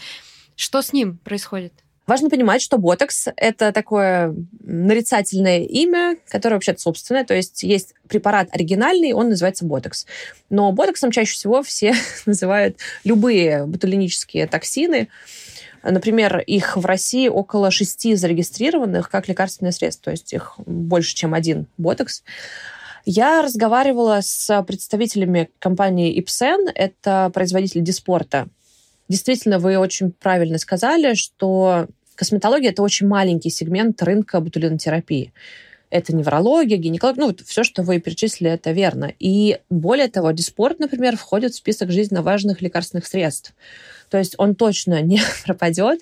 Что 0.56 0.84
с 0.84 0.94
ним 0.94 1.18
происходит? 1.18 1.74
Важно 2.08 2.30
понимать, 2.30 2.62
что 2.62 2.78
ботокс— 2.78 3.28
это 3.36 3.74
такое 3.74 4.34
нарицательное 4.62 5.60
имя, 5.60 6.16
которое 6.30 6.56
вообще-то 6.56 6.80
собственное. 6.80 7.26
То 7.26 7.34
есть 7.34 7.64
есть 7.64 7.96
препарат 8.08 8.48
оригинальный, 8.54 9.12
он 9.12 9.28
называется 9.28 9.66
ботокс. 9.66 10.06
Но 10.50 10.72
ботоксом 10.72 11.12
чаще 11.12 11.34
всего 11.34 11.62
все 11.64 11.94
называют 12.26 12.78
любые 13.04 13.66
ботулинические 13.66 14.48
токсины. 14.48 15.10
Например, 15.84 16.40
их 16.40 16.78
в 16.78 16.86
России 16.86 17.28
около 17.28 17.72
шести 17.72 18.16
зарегистрированных 18.16 19.10
как 19.10 19.28
лекарственное 19.28 19.74
средство, 19.74 20.06
то 20.06 20.12
есть 20.12 20.32
их 20.32 20.54
больше, 20.66 21.14
чем 21.14 21.34
один 21.34 21.68
ботокс. 21.78 22.24
Я 23.06 23.42
разговаривала 23.42 24.20
с 24.22 24.64
представителями 24.64 25.50
компании 25.60 26.18
Ipsen, 26.22 26.72
это 26.74 27.32
производитель 27.34 27.82
диспорта. 27.82 28.48
Действительно, 29.08 29.60
вы 29.60 29.78
очень 29.78 30.12
правильно 30.12 30.58
сказали, 30.58 31.14
что 31.14 31.88
Косметология— 32.18 32.70
это 32.72 32.82
очень 32.82 33.08
маленький 33.08 33.52
сегмент 33.52 34.02
рынка 34.02 34.40
ботулинотерапии. 34.42 35.32
это 35.90 36.14
неврология, 36.14 36.76
гинекология, 36.76 37.22
ну, 37.22 37.28
вот 37.28 37.42
все, 37.42 37.64
что 37.64 37.82
вы 37.82 38.02
перечислили, 38.02 38.52
это 38.52 38.72
верно. 38.72 39.14
И 39.20 39.60
более 39.70 40.10
того, 40.10 40.32
диспорт, 40.32 40.80
например, 40.80 41.16
входит 41.16 41.54
в 41.54 41.56
список 41.56 41.92
жизненно 41.92 42.22
важных 42.22 42.62
лекарственных 42.62 43.06
средств. 43.08 43.54
То 44.10 44.18
есть 44.18 44.36
он 44.38 44.56
точно 44.56 45.02
не 45.02 45.22
пропадет, 45.46 46.02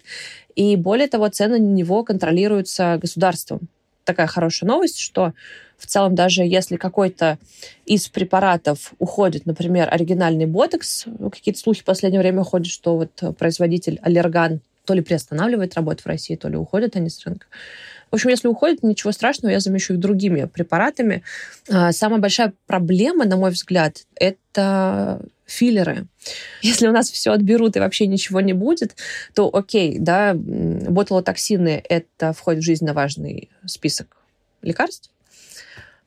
и 0.55 0.75
более 0.75 1.07
того, 1.07 1.27
цены 1.27 1.59
на 1.59 1.71
него 1.71 2.03
контролируются 2.03 2.97
государством. 2.99 3.67
Такая 4.05 4.25
хорошая 4.25 4.69
новость, 4.69 4.97
что 4.97 5.33
в 5.77 5.85
целом 5.85 6.15
даже 6.15 6.43
если 6.43 6.77
какой-то 6.77 7.37
из 7.85 8.07
препаратов 8.07 8.93
уходит, 8.99 9.45
например, 9.45 9.87
оригинальный 9.91 10.45
ботекс, 10.45 11.05
какие-то 11.31 11.59
слухи 11.59 11.81
в 11.81 11.85
последнее 11.85 12.21
время 12.21 12.43
ходят, 12.43 12.67
что 12.67 12.95
вот 12.95 13.37
производитель 13.37 13.99
Аллерган 14.01 14.61
то 14.85 14.93
ли 14.93 15.01
приостанавливает 15.01 15.75
работу 15.75 16.03
в 16.03 16.07
России, 16.07 16.35
то 16.35 16.47
ли 16.47 16.55
уходят 16.55 16.95
они 16.95 17.09
с 17.09 17.25
рынка. 17.25 17.47
В 18.11 18.15
общем, 18.15 18.29
если 18.29 18.47
уходят, 18.47 18.83
ничего 18.83 19.11
страшного, 19.11 19.51
я 19.51 19.59
замещу 19.59 19.93
их 19.93 19.99
другими 19.99 20.45
препаратами. 20.45 21.23
А, 21.69 21.91
самая 21.91 22.19
большая 22.19 22.53
проблема, 22.67 23.25
на 23.25 23.35
мой 23.35 23.51
взгляд, 23.51 24.05
это 24.15 25.21
филлеры. 25.45 26.07
Если 26.61 26.87
у 26.87 26.91
нас 26.91 27.09
все 27.09 27.31
отберут 27.31 27.75
и 27.75 27.79
вообще 27.79 28.07
ничего 28.07 28.41
не 28.41 28.53
будет, 28.53 28.95
то 29.33 29.49
окей, 29.53 29.97
да, 29.99 30.33
ботулотоксины— 30.35 31.83
это 31.89 32.33
входит 32.33 32.61
в 32.61 32.65
жизненно 32.65 32.93
важный 32.93 33.49
список 33.65 34.17
лекарств. 34.61 35.11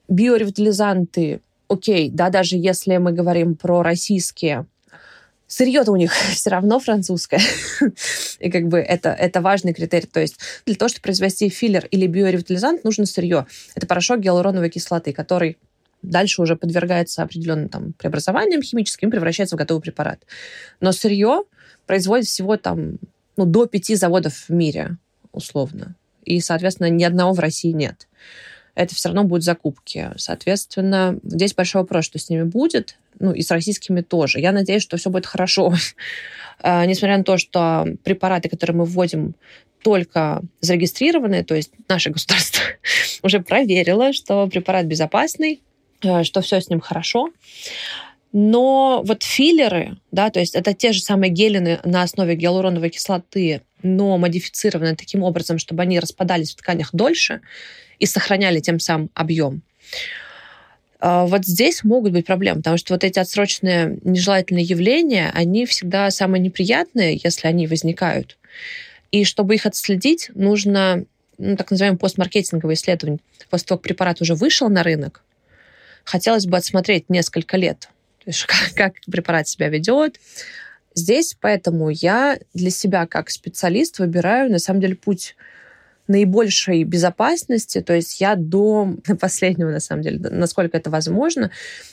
Биоревитализанты— 0.09 1.41
окей, 1.69 2.11
да, 2.11 2.31
даже 2.31 2.57
если 2.57 2.97
мы 2.97 3.13
говорим 3.13 3.55
про 3.55 3.83
российские 3.83 4.67
Сырье-то 5.49 5.93
у 5.93 5.97
них 5.97 6.13
все 6.35 6.51
равно 6.51 6.79
французское. 6.79 7.41
и 8.39 8.51
как 8.51 8.69
бы 8.69 8.79
это, 8.79 9.09
это 9.09 9.41
важный 9.41 9.73
критерий. 9.73 10.07
То 10.07 10.21
есть 10.21 10.39
для 10.67 10.75
того, 10.75 10.91
чтобы 10.91 11.03
произвести 11.03 11.49
филлер 11.49 11.87
или 11.87 12.07
биоревитализант, 12.07 12.85
нужно 12.85 13.07
сырье. 13.07 13.47
Это 13.75 13.87
порошок 13.87 14.21
гиалуроновой 14.21 14.69
кислоты, 14.69 15.15
который 15.15 15.57
дальше 16.03 16.43
уже 16.43 16.55
подвергается 16.55 17.23
определенным 17.23 17.71
там, 17.71 17.95
преобразованиям 17.95 18.63
химическим, 18.63 19.11
превращается 19.11 19.57
в 19.57 19.59
готовый 19.59 19.83
препарат. 19.83 20.21
Но 20.81 20.93
сырье 20.93 21.45
производит 21.87 22.27
всего 22.27 22.59
там 22.59 22.99
ну, 23.37 23.47
до 23.47 23.65
пяти 23.65 23.95
заводов 23.95 24.35
в 24.35 24.51
мире, 24.51 24.99
условно. 25.33 25.97
И, 26.25 26.41
соответственно, 26.41 26.91
ни 26.91 27.05
одного 27.05 27.33
в 27.33 27.41
России 27.41 27.73
нет 27.73 28.07
это 28.79 28.95
все 28.95 29.09
равно 29.09 29.25
будут 29.25 29.45
закупки. 29.45 30.11
Соответственно, 30.17 31.19
здесь 31.25 31.53
большой 31.53 31.83
вопрос, 31.83 32.05
что 32.05 32.19
с 32.21 32.31
ними 32.31 32.45
будет, 32.45 32.97
ну 33.19 33.33
и 33.33 33.43
с 33.43 33.51
российскими 33.51 34.03
тоже. 34.03 34.39
Я 34.39 34.53
надеюсь, 34.53 34.83
что 34.83 34.97
все 34.97 35.11
будет 35.11 35.27
хорошо. 35.27 35.75
А, 36.61 36.85
несмотря 36.87 37.19
на 37.19 37.23
то, 37.23 37.39
что 37.39 37.87
препараты, 38.03 38.49
которые 38.49 38.79
мы 38.79 38.85
вводим, 38.85 39.37
только 39.85 40.43
зарегистрированные, 40.61 41.45
то 41.45 41.55
есть 41.55 41.71
наше 41.89 42.11
государство 42.11 42.61
уже 43.23 43.39
проверило, 43.39 44.13
что 44.13 44.49
препарат 44.49 44.87
безопасный, 44.87 45.63
э, 46.03 46.25
что 46.25 46.41
все 46.41 46.61
с 46.61 46.69
ним 46.69 46.81
хорошо. 46.81 47.31
Но 48.33 49.03
вот 49.05 49.23
филлеры, 49.23 49.99
да, 50.11 50.31
то 50.31 50.41
есть 50.41 50.57
это 50.57 50.75
те 50.75 50.91
же 50.91 51.01
самые 51.01 51.31
гелины 51.31 51.79
на 51.85 52.03
основе 52.03 52.35
гиалуроновой 52.35 52.91
кислоты, 52.91 53.63
но 53.83 54.19
модифицированные 54.19 54.97
таким 54.97 55.23
образом, 55.23 55.59
чтобы 55.59 55.83
они 55.83 56.01
распадались 56.01 56.53
в 56.53 56.57
тканях 56.57 56.91
дольше, 56.93 57.41
и 57.99 58.07
сохраняли 58.07 58.61
тем 58.61 58.79
самым 58.79 59.11
объем. 59.15 59.63
А, 61.01 61.27
вот 61.27 61.45
здесь 61.45 61.85
могут 61.85 62.13
быть 62.13 62.27
проблемы, 62.27 62.59
потому 62.59 62.77
что 62.77 62.95
вот 62.95 63.05
эти 63.05 63.19
отсроченные 63.19 63.99
нежелательные 64.05 64.65
явления, 64.65 65.31
они 65.35 65.67
всегда 65.67 66.11
самые 66.11 66.41
неприятные, 66.41 67.21
если 67.23 67.47
они 67.47 67.67
возникают. 67.67 68.37
И 69.11 69.25
чтобы 69.25 69.55
их 69.55 69.67
отследить, 69.67 70.31
нужно 70.35 71.05
ну, 71.39 71.57
так 71.57 71.71
называемое 71.71 71.99
постмаркетинговое 71.99 72.75
исследование. 72.75 73.21
После 73.49 73.67
того, 73.67 73.79
как 73.79 73.85
препарат 73.85 74.21
уже 74.21 74.35
вышел 74.35 74.69
на 74.69 74.83
рынок, 74.83 75.23
хотелось 76.05 76.47
бы 76.47 76.57
отсмотреть 76.57 77.09
несколько 77.09 77.57
лет, 77.57 77.89
то 78.25 78.31
есть 78.31 78.45
как, 78.47 78.75
как 78.75 78.95
препарат 79.11 79.49
себя 79.49 79.69
ведет. 79.69 80.19
Здесь 80.99 81.37
поэтому 81.41 81.91
я 81.91 82.39
для 82.55 82.71
себя 82.71 83.07
как 83.07 83.31
специалист 83.31 83.99
выбираю, 83.99 84.51
на 84.51 84.59
самом 84.59 84.81
деле, 84.81 84.97
путь 84.97 85.37
наибольшей 86.09 86.83
безопасности, 86.85 87.81
то 87.81 87.95
есть 87.95 88.21
я 88.21 88.35
до 88.35 88.97
последнего, 89.21 89.71
на 89.71 89.81
самом 89.81 90.03
деле, 90.03 90.19
насколько 90.31 90.77
это 90.77 90.91
возможно, 90.91 91.51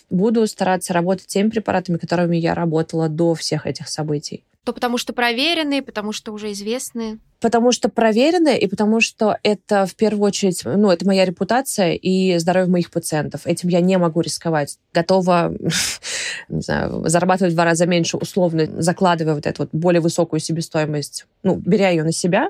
буду 0.09 0.47
стараться 0.47 0.93
работать 0.93 1.27
теми 1.27 1.49
препаратами, 1.49 1.97
которыми 1.97 2.37
я 2.37 2.55
работала 2.55 3.09
до 3.09 3.35
всех 3.35 3.67
этих 3.67 3.89
событий. 3.89 4.43
То 4.65 4.73
потому 4.73 4.97
что 4.97 5.13
проверенные, 5.13 5.83
потому 5.83 6.11
что 6.11 6.31
уже 6.31 6.51
известные? 6.51 7.19
Потому 7.39 7.71
что 7.71 7.87
проверенные, 7.87 8.59
и 8.59 8.67
потому 8.67 8.99
что 8.99 9.37
это 9.43 9.85
в 9.85 9.93
первую 9.93 10.25
очередь, 10.25 10.63
ну, 10.65 10.89
это 10.89 11.05
моя 11.05 11.23
репутация 11.23 11.93
и 11.93 12.35
здоровье 12.39 12.71
моих 12.71 12.89
пациентов. 12.89 13.41
Этим 13.45 13.69
я 13.69 13.79
не 13.79 13.99
могу 13.99 14.21
рисковать. 14.21 14.79
Готова, 14.91 15.53
не 16.49 16.61
знаю, 16.61 17.07
зарабатывать 17.07 17.53
в 17.53 17.55
два 17.55 17.65
раза 17.65 17.85
меньше, 17.85 18.17
условно, 18.17 18.67
закладывая 18.81 19.35
вот 19.35 19.45
эту 19.45 19.61
вот 19.61 19.69
более 19.71 20.01
высокую 20.01 20.39
себестоимость, 20.39 21.27
ну, 21.43 21.57
беря 21.63 21.89
ее 21.89 22.03
на 22.03 22.11
себя, 22.11 22.49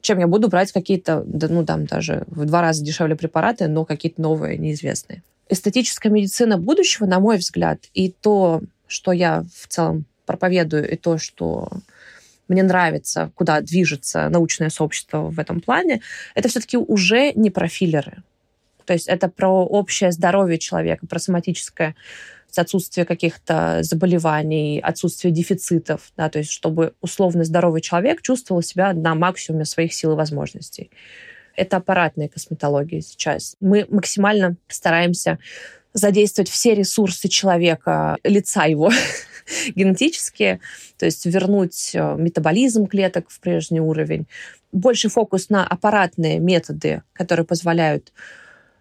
чем 0.00 0.18
я 0.18 0.26
буду 0.26 0.48
брать 0.48 0.72
какие-то, 0.72 1.24
ну, 1.24 1.64
там 1.64 1.86
даже 1.86 2.24
в 2.26 2.44
два 2.44 2.60
раза 2.60 2.84
дешевле 2.84 3.14
препараты, 3.14 3.68
но 3.68 3.84
какие-то 3.84 4.20
новые, 4.20 4.58
неизвестные. 4.58 5.22
Эстетическая 5.48 6.10
медицина 6.10 6.58
будущего, 6.58 7.06
на 7.06 7.20
мой 7.20 7.36
взгляд, 7.36 7.78
и 7.94 8.10
то, 8.10 8.62
что 8.88 9.12
я 9.12 9.44
в 9.54 9.68
целом 9.68 10.06
проповедую, 10.26 10.90
и 10.90 10.96
то, 10.96 11.18
что 11.18 11.68
мне 12.48 12.62
нравится, 12.62 13.30
куда 13.34 13.60
движется 13.60 14.28
научное 14.28 14.68
сообщество 14.68 15.30
в 15.30 15.38
этом 15.38 15.60
плане, 15.60 16.00
это 16.34 16.48
все-таки 16.48 16.76
уже 16.76 17.32
не 17.32 17.50
про 17.50 17.68
филлеры. 17.68 18.22
То 18.84 18.92
есть 18.92 19.08
это 19.08 19.28
про 19.28 19.64
общее 19.64 20.12
здоровье 20.12 20.58
человека, 20.58 21.06
про 21.06 21.18
соматическое 21.18 21.96
отсутствие 22.56 23.04
каких-то 23.04 23.80
заболеваний, 23.82 24.80
отсутствие 24.80 25.32
дефицитов, 25.32 26.12
да, 26.16 26.30
то 26.30 26.38
есть 26.38 26.50
чтобы 26.50 26.94
условно 27.02 27.44
здоровый 27.44 27.82
человек 27.82 28.22
чувствовал 28.22 28.62
себя 28.62 28.94
на 28.94 29.14
максимуме 29.14 29.66
своих 29.66 29.92
сил 29.92 30.12
и 30.12 30.16
возможностей. 30.16 30.90
Это 31.54 31.78
аппаратная 31.78 32.28
косметология 32.28 33.00
сейчас. 33.00 33.56
Мы 33.60 33.86
максимально 33.90 34.56
стараемся 34.68 35.38
задействовать 35.96 36.50
все 36.50 36.74
ресурсы 36.74 37.28
человека, 37.28 38.18
лица 38.22 38.66
его 38.66 38.90
генетические, 39.74 40.60
то 40.98 41.06
есть 41.06 41.24
вернуть 41.24 41.92
э, 41.94 42.16
метаболизм 42.18 42.86
клеток 42.86 43.30
в 43.30 43.40
прежний 43.40 43.80
уровень. 43.80 44.26
Больше 44.72 45.08
фокус 45.08 45.48
на 45.48 45.66
аппаратные 45.66 46.38
методы, 46.38 47.02
которые 47.14 47.46
позволяют 47.46 48.12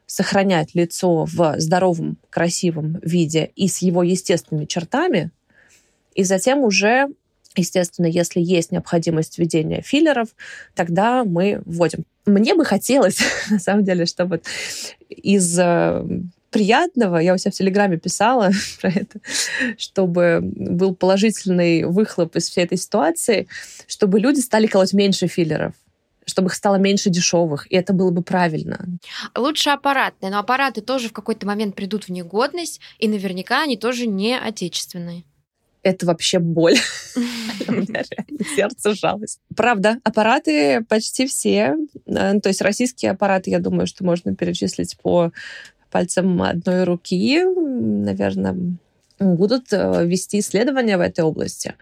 сохранять 0.05 0.75
лицо 0.75 1.25
в 1.25 1.55
здоровом, 1.57 2.17
красивом 2.29 2.99
виде 3.01 3.51
и 3.55 3.69
с 3.69 3.79
его 3.81 4.03
естественными 4.03 4.65
чертами, 4.65 5.31
и 6.13 6.23
затем 6.23 6.59
уже 6.59 7.07
Естественно, 7.57 8.07
если 8.07 8.41
есть 8.41 8.73
необходимость 8.73 9.37
введения 9.37 9.81
филлеров, 9.81 10.27
тогда 10.73 11.23
мы 11.23 11.61
вводим. 11.65 12.03
Мне 12.25 12.53
бы 12.53 12.65
хотелось, 12.65 13.19
на 13.49 13.59
самом 13.59 13.85
деле, 13.85 14.05
чтобы 14.05 14.41
из 15.07 15.57
э, 15.57 16.05
приятного, 16.55 17.17
я 17.17 17.33
у 17.33 17.37
себя 17.37 17.51
в 17.51 17.55
Телеграме 17.55 17.97
писала 17.97 18.49
про 18.81 18.89
это, 18.89 19.19
чтобы 19.77 20.39
был 20.41 20.95
положительный 20.95 21.83
выхлоп 21.83 22.37
из 22.37 22.49
всей 22.49 22.63
этой 22.63 22.77
ситуации, 22.77 23.49
чтобы 23.87 24.21
люди 24.21 24.39
стали 24.39 24.67
колоть 24.67 24.93
меньше 24.93 25.27
филлеров 25.27 25.73
чтобы 26.27 26.47
их 26.47 26.55
стало 26.55 26.77
меньше 26.77 27.11
дешевых, 27.11 27.71
и 27.71 27.75
это 27.75 27.93
было 27.93 28.09
бы 28.09 28.23
правильно. 28.23 28.83
Лучше 29.35 29.69
аппаратные, 29.69 30.31
но 30.31 30.39
аппараты 30.39 30.81
тоже 30.81 31.09
в 31.09 31.13
какой-то 31.13 31.45
момент 31.45 31.75
придут 31.75 32.05
в 32.05 32.09
негодность, 32.09 32.81
и 32.97 33.07
наверняка 33.07 33.61
они 33.61 33.77
тоже 33.77 34.07
не 34.07 34.35
отечественные. 34.35 35.23
Это 35.83 36.07
вообще 36.07 36.39
боль. 36.39 36.77
Сердце 38.55 38.95
жалость. 38.95 39.39
Правда, 39.55 39.99
аппараты 40.03 40.83
почти 40.89 41.27
все, 41.27 41.75
э, 42.07 42.39
то 42.39 42.49
есть 42.49 42.61
российские 42.61 43.11
аппараты, 43.11 43.51
я 43.51 43.59
думаю, 43.59 43.85
что 43.85 44.03
можно 44.03 44.35
перечислить 44.35 44.97
по 44.97 45.31
пальцам 45.95 46.41
одной 46.41 46.83
руки, 46.83 47.41
наверное, 47.45 48.57
будут 49.17 49.71
э, 49.71 50.05
вести 50.05 50.39
исследования 50.39 50.97
в 50.97 50.99
этой 50.99 51.23
области. 51.23 51.75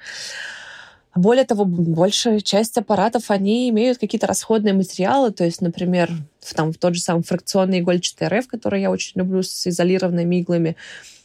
Более 1.16 1.46
того, 1.46 1.66
большая 1.66 2.40
часть 2.42 2.78
аппаратов, 2.78 3.32
они 3.32 3.70
имеют 3.70 3.98
какие-то 3.98 4.28
расходные 4.28 4.76
материалы, 4.76 5.32
то 5.32 5.44
есть, 5.44 5.62
например, 5.62 6.12
в, 6.42 6.54
там, 6.54 6.72
в 6.72 6.78
тот 6.78 6.94
же 6.94 7.02
самый 7.02 7.24
фракционный 7.24 7.80
игольчатый 7.80 8.28
РФ, 8.28 8.46
который 8.46 8.82
я 8.82 8.92
очень 8.92 9.14
люблю 9.16 9.42
с 9.42 9.66
изолированными 9.66 10.36
иглами, 10.36 10.76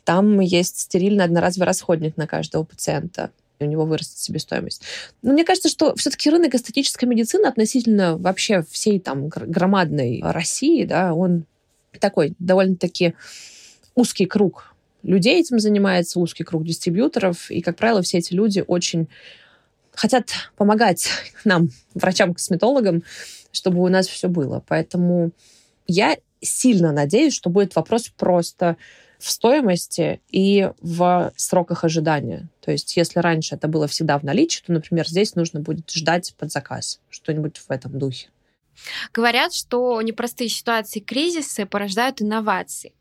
там 0.04 0.40
есть 0.40 0.78
стерильный 0.80 1.24
одноразовый 1.24 1.66
расходник 1.66 2.16
на 2.16 2.26
каждого 2.26 2.64
пациента 2.64 3.30
у 3.60 3.64
него 3.64 3.84
вырастет 3.84 4.18
себестоимость. 4.18 4.82
Но 5.20 5.32
мне 5.32 5.44
кажется, 5.44 5.68
что 5.68 5.94
все-таки 5.96 6.30
рынок 6.30 6.54
эстетической 6.54 7.06
медицины 7.06 7.46
относительно 7.46 8.16
вообще 8.16 8.64
всей 8.70 9.00
там 9.00 9.26
громадной 9.28 10.22
России, 10.22 10.84
да, 10.84 11.12
он 11.12 11.44
такой 11.98 12.34
довольно-таки 12.38 13.14
узкий 13.94 14.26
круг 14.26 14.74
людей 15.02 15.40
этим 15.40 15.58
занимается, 15.58 16.20
узкий 16.20 16.44
круг 16.44 16.64
дистрибьюторов, 16.64 17.50
и, 17.50 17.60
как 17.60 17.76
правило, 17.76 18.02
все 18.02 18.18
эти 18.18 18.32
люди 18.34 18.64
очень 18.66 19.08
хотят 19.92 20.30
помогать 20.56 21.08
нам, 21.44 21.70
врачам-косметологам, 21.94 23.02
чтобы 23.52 23.82
у 23.82 23.88
нас 23.88 24.06
все 24.06 24.28
было. 24.28 24.62
Поэтому 24.66 25.32
я 25.86 26.16
сильно 26.40 26.92
надеюсь, 26.92 27.34
что 27.34 27.50
будет 27.50 27.74
вопрос 27.74 28.08
просто 28.16 28.76
в 29.18 29.30
стоимости 29.30 30.20
и 30.30 30.70
в 30.80 31.32
сроках 31.36 31.82
ожидания. 31.82 32.48
То 32.60 32.70
есть 32.70 32.96
если 32.96 33.18
раньше 33.18 33.56
это 33.56 33.66
было 33.66 33.88
всегда 33.88 34.18
в 34.18 34.22
наличии, 34.22 34.62
то, 34.64 34.72
например, 34.72 35.08
здесь 35.08 35.34
нужно 35.34 35.60
будет 35.60 35.90
ждать 35.90 36.34
под 36.38 36.52
заказ, 36.52 37.00
что-нибудь 37.10 37.58
в 37.58 37.70
этом 37.70 37.98
духе. 37.98 38.28
Говорят, 39.12 39.52
что 39.52 40.00
непростые 40.02 40.48
ситуации 40.48 41.00
кризиса 41.00 41.66
порождают 41.66 42.22
инновации. 42.22 42.92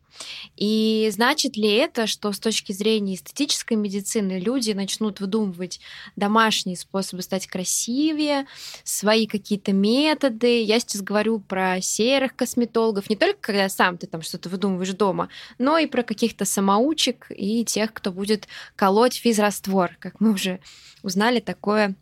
И 0.56 1.08
значит 1.12 1.56
ли 1.56 1.68
это, 1.68 2.06
что 2.06 2.32
с 2.32 2.38
точки 2.38 2.72
зрения 2.72 3.14
эстетической 3.14 3.74
медицины 3.74 4.38
люди 4.38 4.72
начнут 4.72 5.20
выдумывать 5.20 5.80
домашние 6.16 6.76
способы 6.76 7.22
стать 7.22 7.46
красивее, 7.46 8.46
свои 8.84 9.26
какие-то 9.26 9.72
методы? 9.72 10.62
Я 10.62 10.80
сейчас 10.80 11.02
говорю 11.02 11.40
про 11.40 11.80
серых 11.80 12.34
косметологов, 12.34 13.08
не 13.10 13.16
только 13.16 13.38
когда 13.40 13.68
сам 13.68 13.98
ты 13.98 14.06
там 14.06 14.22
что-то 14.22 14.48
выдумываешь 14.48 14.92
дома, 14.92 15.28
но 15.58 15.78
и 15.78 15.86
про 15.86 16.02
каких-то 16.02 16.44
самоучек 16.44 17.26
и 17.30 17.64
тех, 17.64 17.92
кто 17.92 18.10
будет 18.10 18.48
колоть 18.76 19.14
физраствор. 19.14 19.96
Как 20.00 20.20
мы 20.20 20.32
уже 20.32 20.60
узнали, 21.02 21.40
такое 21.40 21.94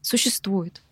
существует. 0.00 0.83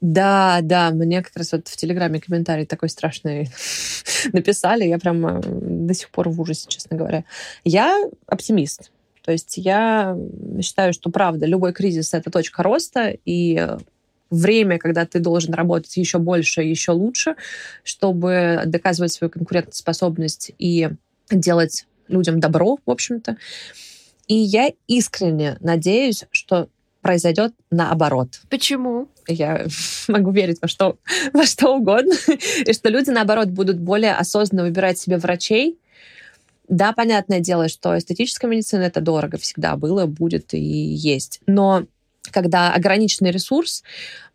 Да, 0.00 0.60
да, 0.62 0.90
мне 0.90 1.22
как 1.22 1.36
раз 1.36 1.52
вот 1.52 1.68
в 1.68 1.76
Телеграме 1.76 2.20
комментарий 2.20 2.64
такой 2.64 2.88
страшный 2.88 3.50
написали, 4.32 4.84
я 4.84 4.98
прям 4.98 5.40
до 5.86 5.94
сих 5.94 6.10
пор 6.10 6.30
в 6.30 6.40
ужасе, 6.40 6.66
честно 6.68 6.96
говоря. 6.96 7.24
Я 7.64 8.02
оптимист. 8.26 8.90
То 9.22 9.32
есть 9.32 9.58
я 9.58 10.16
считаю, 10.62 10.94
что 10.94 11.10
правда, 11.10 11.44
любой 11.46 11.74
кризис— 11.74 12.14
это 12.14 12.30
точка 12.30 12.62
роста, 12.62 13.14
и 13.26 13.76
время, 14.30 14.78
когда 14.78 15.04
ты 15.04 15.18
должен 15.18 15.52
работать 15.52 15.96
еще 15.96 16.18
больше, 16.18 16.62
еще 16.62 16.92
лучше, 16.92 17.36
чтобы 17.82 18.62
доказывать 18.64 19.12
свою 19.12 19.30
конкурентоспособность 19.30 20.52
и 20.58 20.88
делать 21.30 21.86
людям 22.08 22.40
добро, 22.40 22.78
в 22.86 22.90
общем-то. 22.90 23.36
И 24.26 24.34
я 24.34 24.70
искренне 24.86 25.58
надеюсь, 25.60 26.24
что 26.30 26.68
произойдет 27.00 27.52
наоборот. 27.70 28.40
Почему? 28.48 29.08
Я 29.26 29.66
могу 30.08 30.30
верить 30.30 30.58
во 30.60 30.68
что, 30.68 30.98
во 31.32 31.44
что 31.44 31.74
угодно. 31.74 32.14
И 32.66 32.72
что 32.72 32.88
люди, 32.88 33.10
наоборот, 33.10 33.48
будут 33.48 33.78
более 33.78 34.14
осознанно 34.14 34.64
выбирать 34.64 34.98
себе 34.98 35.18
врачей. 35.18 35.78
Да, 36.68 36.92
понятное 36.92 37.40
дело, 37.40 37.68
что 37.68 37.98
эстетическая 37.98 38.48
медицина 38.48 38.82
это 38.82 39.00
дорого 39.00 39.38
всегда 39.38 39.76
было, 39.76 40.06
будет 40.06 40.54
и 40.54 40.60
есть. 40.60 41.40
Но 41.46 41.86
когда 42.30 42.72
ограниченный 42.72 43.32
ресурс, 43.32 43.82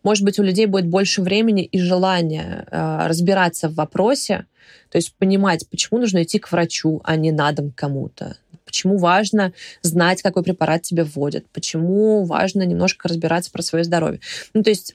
может 0.02 0.22
быть, 0.24 0.38
у 0.38 0.42
людей 0.42 0.66
будет 0.66 0.86
больше 0.86 1.22
времени 1.22 1.64
и 1.64 1.78
желания 1.78 2.66
э, 2.70 3.06
разбираться 3.06 3.68
в 3.68 3.74
вопросе, 3.74 4.46
то 4.90 4.98
есть 4.98 5.14
понимать, 5.16 5.68
почему 5.70 6.00
нужно 6.00 6.22
идти 6.22 6.38
к 6.38 6.50
врачу, 6.52 7.00
а 7.04 7.16
не 7.16 7.32
на 7.32 7.52
дом 7.52 7.72
кому-то 7.74 8.36
почему 8.66 8.98
важно 8.98 9.52
знать, 9.80 10.20
какой 10.20 10.42
препарат 10.42 10.82
тебе 10.82 11.04
вводят, 11.04 11.46
почему 11.52 12.24
важно 12.24 12.62
немножко 12.62 13.08
разбираться 13.08 13.50
про 13.50 13.62
свое 13.62 13.84
здоровье. 13.84 14.20
Ну, 14.52 14.62
то 14.62 14.70
есть 14.70 14.94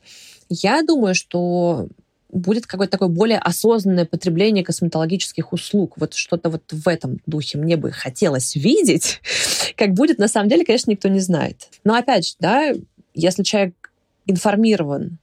я 0.50 0.84
думаю, 0.84 1.16
что 1.16 1.88
будет 2.32 2.66
какое-то 2.66 2.92
такое 2.92 3.10
более 3.10 3.40
осознанное 3.40 4.06
потребление 4.06 4.64
косметологических 4.64 5.52
услуг. 5.54 5.94
Вот 5.98 6.14
что-то 6.14 6.50
вот 6.50 6.64
в 6.72 6.88
этом 6.88 7.20
духе 7.26 7.58
мне 7.58 7.78
бы 7.78 7.92
хотелось 7.92 8.56
видеть. 8.56 9.22
Как 9.76 9.94
будет, 9.94 10.18
на 10.18 10.28
самом 10.28 10.50
деле, 10.50 10.66
конечно, 10.66 10.92
никто 10.92 11.10
не 11.10 11.20
знает. 11.20 11.68
Но 11.84 11.96
опять 11.96 12.28
же, 12.28 12.34
да, 12.40 12.74
если 13.14 13.44
человек 13.44 13.92
информирован, 14.26 15.18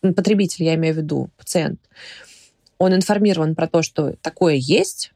потребитель, 0.00 0.64
я 0.64 0.74
имею 0.74 0.94
в 0.94 0.98
виду, 0.98 1.30
пациент, 1.36 1.80
он 2.78 2.94
информирован 2.94 3.54
про 3.54 3.68
то, 3.68 3.82
что 3.82 4.14
такое 4.22 4.54
есть, 4.54 5.12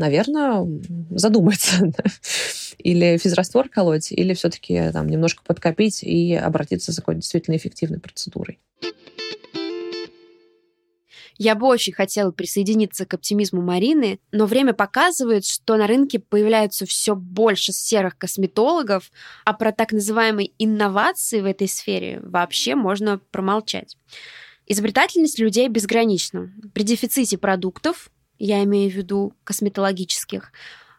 наверное, 0.00 0.66
задуматься. 1.10 1.92
или 2.78 3.18
физраствор 3.18 3.68
колоть, 3.68 4.10
или 4.10 4.34
все-таки 4.34 4.90
там 4.92 5.08
немножко 5.08 5.42
подкопить 5.44 6.02
и 6.02 6.34
обратиться 6.34 6.92
за 6.92 7.02
какой-то 7.02 7.20
действительно 7.20 7.56
эффективной 7.56 8.00
процедурой. 8.00 8.58
Я 11.42 11.54
бы 11.54 11.66
очень 11.68 11.94
хотела 11.94 12.32
присоединиться 12.32 13.06
к 13.06 13.14
оптимизму 13.14 13.62
Марины, 13.62 14.20
но 14.30 14.44
время 14.44 14.74
показывает, 14.74 15.46
что 15.46 15.76
на 15.76 15.86
рынке 15.86 16.18
появляются 16.18 16.84
все 16.84 17.16
больше 17.16 17.72
серых 17.72 18.18
косметологов, 18.18 19.10
а 19.46 19.54
про 19.54 19.72
так 19.72 19.92
называемые 19.92 20.50
инновации 20.58 21.40
в 21.40 21.46
этой 21.46 21.66
сфере 21.66 22.20
вообще 22.22 22.74
можно 22.74 23.20
промолчать. 23.30 23.96
Изобретательность 24.66 25.38
людей 25.38 25.68
безгранична. 25.68 26.52
При 26.74 26.82
дефиците 26.82 27.38
продуктов 27.38 28.10
я 28.40 28.64
имею 28.64 28.90
в 28.90 28.94
виду 28.94 29.34
косметологических, 29.44 30.52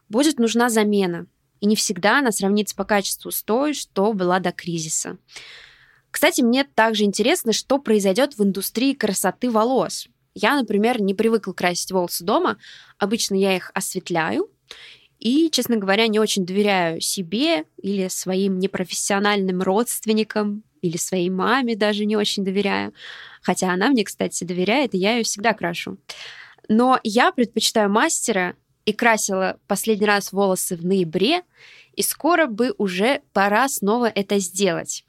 будет 0.10 0.40
нужна 0.40 0.70
замена. 0.70 1.26
И 1.60 1.66
не 1.66 1.76
всегда 1.76 2.20
она 2.20 2.32
сравнится 2.32 2.76
по 2.76 2.86
качеству 2.86 3.32
с 3.32 3.44
той, 3.44 3.74
что 3.74 4.14
была 4.14 4.40
до 4.40 4.52
кризиса. 4.52 5.18
Кстати, 6.10 6.42
мне 6.42 6.64
также 6.64 7.04
интересно, 7.04 7.54
что 7.54 7.80
произойдет 7.80 8.38
в 8.38 8.44
индустрии 8.44 8.94
красоты 8.94 9.50
волос. 9.50 10.08
Я, 10.34 10.56
например, 10.56 11.02
не 11.02 11.14
привыкла 11.14 11.54
красить 11.54 11.92
волосы 11.92 12.24
дома. 12.24 12.58
Обычно 12.98 13.36
я 13.36 13.56
их 13.56 13.72
осветляю. 13.74 14.50
И, 15.20 15.50
честно 15.52 15.78
говоря, 15.78 16.08
не 16.08 16.20
очень 16.20 16.46
доверяю 16.46 17.00
себе 17.00 17.66
или 17.82 18.08
своим 18.08 18.58
непрофессиональным 18.60 19.62
родственникам, 19.62 20.64
или 20.82 20.98
своей 20.98 21.30
маме 21.30 21.76
даже 21.76 22.06
не 22.06 22.16
очень 22.16 22.44
доверяю. 22.44 22.94
Хотя 23.42 23.72
она 23.72 23.90
мне, 23.90 24.04
кстати, 24.04 24.44
доверяет, 24.44 24.96
и 24.96 24.98
я 24.98 25.18
ее 25.18 25.24
всегда 25.24 25.54
крашу. 25.54 25.98
Но 26.74 27.02
я 27.04 27.34
предпочитаю 27.34 27.90
мастера 27.90 28.56
и 28.86 28.94
красила 28.94 29.60
последний 29.68 30.06
раз 30.06 30.32
волосы 30.32 30.78
в 30.78 30.86
ноябре, 30.86 31.42
и 31.98 32.02
скоро 32.02 32.48
бы 32.48 32.74
уже 32.78 33.24
пора 33.34 33.68
снова 33.68 34.06
это 34.06 34.40
сделать. 34.40 35.04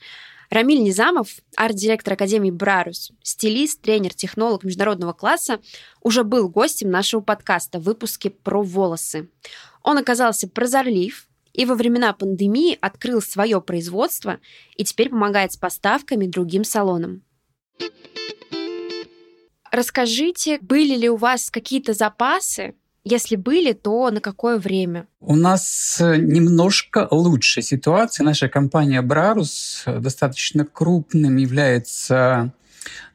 Рамиль 0.50 0.82
Низамов, 0.82 1.28
арт-директор 1.56 2.14
Академии 2.14 2.50
Брарус, 2.50 3.12
стилист, 3.22 3.80
тренер, 3.80 4.12
технолог 4.12 4.64
международного 4.64 5.12
класса, 5.12 5.60
уже 6.02 6.24
был 6.24 6.48
гостем 6.48 6.90
нашего 6.90 7.20
подкаста 7.20 7.78
в 7.78 7.84
выпуске 7.84 8.30
про 8.30 8.60
волосы. 8.60 9.30
Он 9.84 9.98
оказался 9.98 10.48
прозорлив 10.48 11.28
и 11.52 11.64
во 11.64 11.76
времена 11.76 12.12
пандемии 12.12 12.76
открыл 12.80 13.22
свое 13.22 13.60
производство 13.60 14.40
и 14.76 14.84
теперь 14.84 15.10
помогает 15.10 15.52
с 15.52 15.56
поставками 15.56 16.26
другим 16.26 16.64
салонам. 16.64 17.22
Расскажите, 19.72 20.58
были 20.60 20.96
ли 20.96 21.08
у 21.08 21.16
вас 21.16 21.50
какие-то 21.50 21.94
запасы? 21.94 22.74
Если 23.04 23.36
были, 23.36 23.72
то 23.72 24.10
на 24.10 24.20
какое 24.20 24.58
время? 24.58 25.08
У 25.18 25.34
нас 25.34 25.98
э, 25.98 26.18
немножко 26.18 27.08
лучше 27.10 27.62
ситуация. 27.62 28.22
Наша 28.22 28.48
компания 28.48 29.00
Брарус 29.00 29.82
достаточно 29.86 30.66
крупным 30.66 31.36
является 31.36 32.52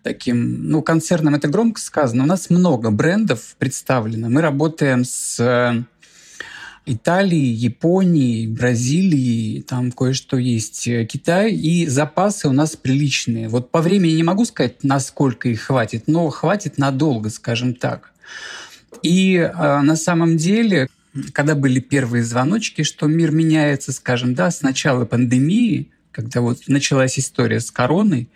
таким, 0.01 0.67
ну, 0.67 0.81
концерном 0.81 1.35
это 1.35 1.47
громко 1.47 1.79
сказано. 1.79 2.23
У 2.23 2.27
нас 2.27 2.49
много 2.49 2.89
брендов 2.89 3.55
представлено. 3.59 4.27
Мы 4.27 4.41
работаем 4.41 5.05
с 5.05 5.85
Италии, 6.87 7.37
Японии, 7.37 8.47
Бразилии, 8.47 9.61
там 9.61 9.91
кое-что 9.91 10.37
есть, 10.37 10.87
э, 10.87 11.05
Китай, 11.05 11.51
и 11.51 11.85
запасы 11.87 12.47
у 12.47 12.53
нас 12.53 12.77
приличные. 12.77 13.49
Вот 13.49 13.71
по 13.71 13.81
времени 13.81 14.13
не 14.13 14.23
могу 14.23 14.45
сказать, 14.45 14.83
насколько 14.83 15.49
их 15.49 15.63
хватит, 15.63 16.03
но 16.07 16.29
хватит 16.29 16.77
надолго, 16.77 17.29
скажем 17.29 17.75
так. 17.75 18.13
И 19.03 19.35
э, 19.35 19.81
на 19.81 19.97
самом 19.97 20.37
деле, 20.37 20.87
когда 21.33 21.55
были 21.55 21.81
первые 21.81 22.23
звоночки, 22.23 22.83
что 22.83 23.07
мир 23.07 23.31
меняется, 23.31 23.91
скажем, 23.91 24.33
да, 24.33 24.49
с 24.49 24.61
начала 24.61 25.03
пандемии, 25.03 25.91
когда 26.11 26.39
вот 26.39 26.59
началась 26.67 27.19
история 27.19 27.59
с 27.59 27.69
короной, 27.69 28.29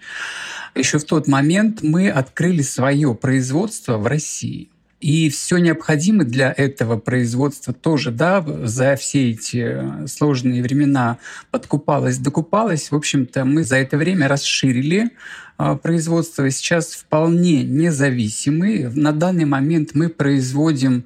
еще 0.76 1.00
в 1.00 1.06
тот 1.06 1.28
момент 1.28 1.84
мы 1.84 2.10
открыли 2.10 2.64
свое 2.64 3.16
производство 3.16 3.98
в 3.98 4.08
России. 4.08 4.70
И 5.02 5.30
все 5.30 5.58
необходимое 5.58 6.28
для 6.28 6.54
этого 6.56 6.96
производства 6.96 7.74
тоже, 7.74 8.12
да, 8.12 8.46
за 8.64 8.96
все 8.96 9.32
эти 9.32 10.08
сложные 10.08 10.62
времена 10.62 11.18
подкупалось, 11.50 12.20
докупалось. 12.20 12.92
В 12.92 12.96
общем-то, 12.96 13.44
мы 13.44 13.64
за 13.64 13.78
это 13.78 13.98
время 13.98 14.28
расширили 14.28 15.10
а, 15.58 15.76
производство. 15.76 16.48
Сейчас 16.52 16.94
вполне 16.94 17.64
независимы. 17.64 18.92
На 18.94 19.12
данный 19.12 19.46
момент 19.46 19.96
мы 19.96 20.08
производим 20.10 21.06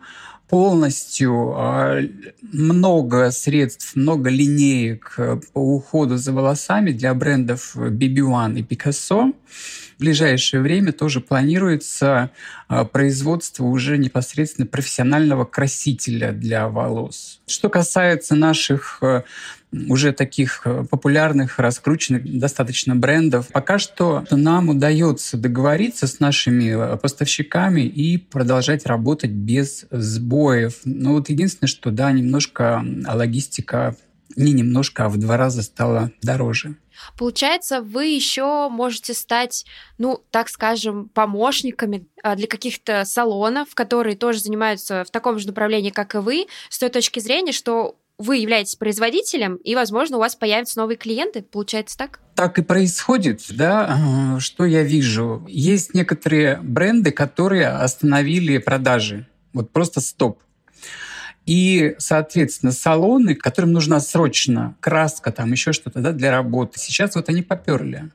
полностью 0.49 1.53
а, 1.55 2.01
много 2.41 3.31
средств, 3.31 3.95
много 3.95 4.29
линеек 4.29 5.13
э, 5.17 5.39
по 5.53 5.59
уходу 5.59 6.17
за 6.17 6.33
волосами 6.33 6.91
для 6.91 7.13
брендов 7.13 7.75
BB 7.75 8.15
One 8.17 8.59
и 8.59 8.61
Picasso 8.61 9.33
в 9.95 9.99
ближайшее 9.99 10.61
время 10.61 10.91
тоже 10.91 11.21
планируется 11.21 12.31
а, 12.67 12.85
производство 12.85 13.63
уже 13.63 13.97
непосредственно 13.97 14.67
профессионального 14.67 15.45
красителя 15.45 16.31
для 16.31 16.67
волос. 16.67 17.39
Что 17.47 17.69
касается 17.69 18.35
наших 18.35 18.99
э, 19.01 19.23
уже 19.89 20.13
таких 20.13 20.61
э, 20.65 20.85
популярных, 20.89 21.59
раскрученных 21.59 22.39
достаточно 22.39 22.95
брендов. 22.95 23.47
Пока 23.47 23.79
что 23.79 24.25
нам 24.31 24.69
удается 24.69 25.37
договориться 25.37 26.07
с 26.07 26.19
нашими 26.19 26.93
э, 26.93 26.97
поставщиками 26.97 27.81
и 27.81 28.17
продолжать 28.17 28.85
работать 28.85 29.31
без 29.31 29.85
сбоев. 29.91 30.79
Но 30.85 31.13
вот 31.13 31.29
единственное, 31.29 31.69
что 31.69 31.91
да, 31.91 32.11
немножко 32.11 32.83
логистика 33.07 33.95
не 34.35 34.51
немножко, 34.51 35.05
а 35.05 35.09
в 35.09 35.17
два 35.17 35.37
раза 35.37 35.61
стала 35.61 36.11
дороже. 36.21 36.75
Получается, 37.17 37.81
вы 37.81 38.07
еще 38.07 38.69
можете 38.69 39.13
стать, 39.13 39.65
ну, 39.97 40.23
так 40.31 40.49
скажем, 40.49 41.09
помощниками 41.09 42.07
а, 42.23 42.35
для 42.35 42.47
каких-то 42.47 43.05
салонов, 43.05 43.73
которые 43.73 44.15
тоже 44.15 44.39
занимаются 44.39 45.03
в 45.03 45.11
таком 45.11 45.39
же 45.39 45.47
направлении, 45.47 45.89
как 45.89 46.15
и 46.15 46.19
вы, 46.19 46.47
с 46.69 46.79
той 46.79 46.89
точки 46.89 47.19
зрения, 47.19 47.51
что 47.51 47.95
вы 48.17 48.37
являетесь 48.37 48.75
производителем, 48.75 49.55
и, 49.57 49.75
возможно, 49.75 50.17
у 50.17 50.19
вас 50.19 50.35
появятся 50.35 50.79
новые 50.79 50.97
клиенты. 50.97 51.41
Получается 51.41 51.97
так? 51.97 52.19
Так 52.35 52.57
и 52.59 52.61
происходит, 52.61 53.41
да. 53.49 54.37
Что 54.39 54.65
я 54.65 54.83
вижу? 54.83 55.45
Есть 55.49 55.93
некоторые 55.93 56.59
бренды, 56.61 57.11
которые 57.11 57.67
остановили 57.67 58.57
продажи. 58.57 59.27
Вот 59.53 59.71
просто 59.71 60.01
стоп. 60.01 60.41
И, 61.45 61.95
соответственно, 61.99 62.71
салоны, 62.71 63.35
которым 63.35 63.71
нужна 63.71 63.99
срочно 63.99 64.75
краска, 64.79 65.31
там 65.31 65.51
еще 65.51 65.73
что-то 65.73 65.99
да, 65.99 66.11
для 66.11 66.31
работы, 66.31 66.79
сейчас 66.79 67.15
вот 67.15 67.29
они 67.29 67.43
поперли. 67.43 68.09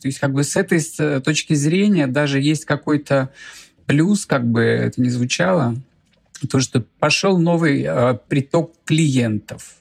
То 0.00 0.08
есть 0.08 0.18
как 0.18 0.32
бы 0.32 0.42
с 0.42 0.56
этой 0.56 0.80
точки 1.20 1.54
зрения 1.54 2.08
даже 2.08 2.40
есть 2.40 2.64
какой-то 2.64 3.30
плюс, 3.86 4.26
как 4.26 4.44
бы 4.44 4.62
это 4.62 5.00
ни 5.00 5.08
звучало, 5.08 5.76
то, 6.50 6.58
что 6.58 6.84
пошел 6.98 7.38
новый 7.38 7.84
э, 7.86 8.18
приток 8.28 8.72
клиентов. 8.84 9.76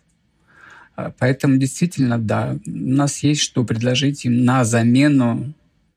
А, 0.95 1.11
поэтому 1.17 1.57
действительно, 1.57 2.19
да, 2.19 2.55
у 2.65 2.69
нас 2.69 3.23
есть 3.23 3.41
что 3.41 3.63
предложить 3.63 4.25
им 4.25 4.43
на 4.45 4.63
замену 4.63 5.53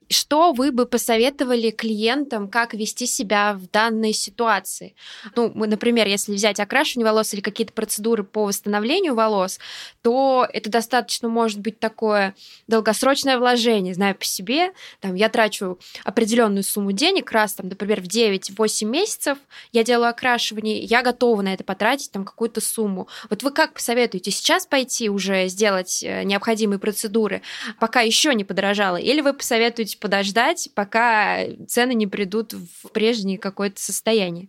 что 0.08 0.52
вы 0.52 0.72
бы 0.72 0.86
посоветовали 0.86 1.70
клиентам, 1.70 2.48
как 2.48 2.74
вести 2.74 3.06
себя 3.06 3.54
в 3.54 3.70
данной 3.70 4.12
ситуации? 4.12 4.94
Ну, 5.36 5.50
мы, 5.54 5.66
например, 5.66 6.06
если 6.06 6.34
взять 6.34 6.60
окрашивание 6.60 7.10
волос 7.10 7.34
или 7.34 7.40
какие-то 7.40 7.72
процедуры 7.72 8.24
по 8.24 8.44
восстановлению 8.44 9.14
волос, 9.14 9.58
то 10.02 10.46
это 10.52 10.70
достаточно 10.70 11.28
может 11.28 11.60
быть 11.60 11.78
такое 11.78 12.34
долгосрочное 12.66 13.38
вложение. 13.38 13.94
Знаю 13.94 14.14
по 14.14 14.24
себе, 14.24 14.72
там, 15.00 15.14
я 15.14 15.28
трачу 15.28 15.78
определенную 16.04 16.62
сумму 16.62 16.92
денег, 16.92 17.30
раз, 17.32 17.54
там, 17.54 17.68
например, 17.68 18.00
в 18.00 18.06
9-8 18.06 18.84
месяцев 18.86 19.38
я 19.72 19.84
делаю 19.84 20.10
окрашивание, 20.10 20.80
я 20.80 21.02
готова 21.02 21.42
на 21.42 21.54
это 21.54 21.64
потратить 21.64 22.10
там 22.12 22.24
какую-то 22.24 22.60
сумму. 22.60 23.08
Вот 23.30 23.42
вы 23.42 23.50
как 23.50 23.74
посоветуете 23.74 24.30
сейчас 24.30 24.66
пойти 24.66 25.08
уже 25.08 25.48
сделать 25.48 26.02
э, 26.02 26.24
необходимые 26.24 26.78
процедуры, 26.78 27.42
пока 27.78 28.00
еще 28.00 28.34
не 28.34 28.44
подорожало, 28.44 28.96
или 28.96 29.20
вы 29.20 29.32
посоветуете 29.32 29.93
чуть 29.94 30.00
подождать, 30.00 30.68
пока 30.74 31.38
цены 31.68 31.94
не 31.94 32.06
придут 32.06 32.52
в 32.52 32.90
прежнее 32.92 33.38
какое-то 33.38 33.80
состояние. 33.80 34.48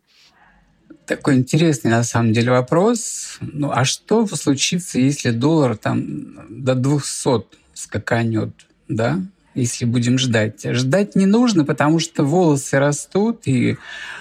Такой 1.05 1.35
интересный 1.35 1.91
на 1.91 2.03
самом 2.03 2.33
деле 2.33 2.51
вопрос. 2.51 3.37
Ну 3.41 3.71
а 3.71 3.85
что 3.85 4.25
случится, 4.27 4.99
если 4.99 5.31
доллар 5.31 5.77
там 5.77 6.63
до 6.63 6.75
200 6.75 7.45
скаканет, 7.73 8.51
да? 8.87 9.21
если 9.53 9.85
будем 9.85 10.17
ждать. 10.17 10.65
Ждать 10.65 11.15
не 11.15 11.25
нужно, 11.25 11.63
потому 11.63 11.99
что 11.99 12.25
волосы 12.25 12.77
растут, 12.77 13.47
и, 13.47 13.77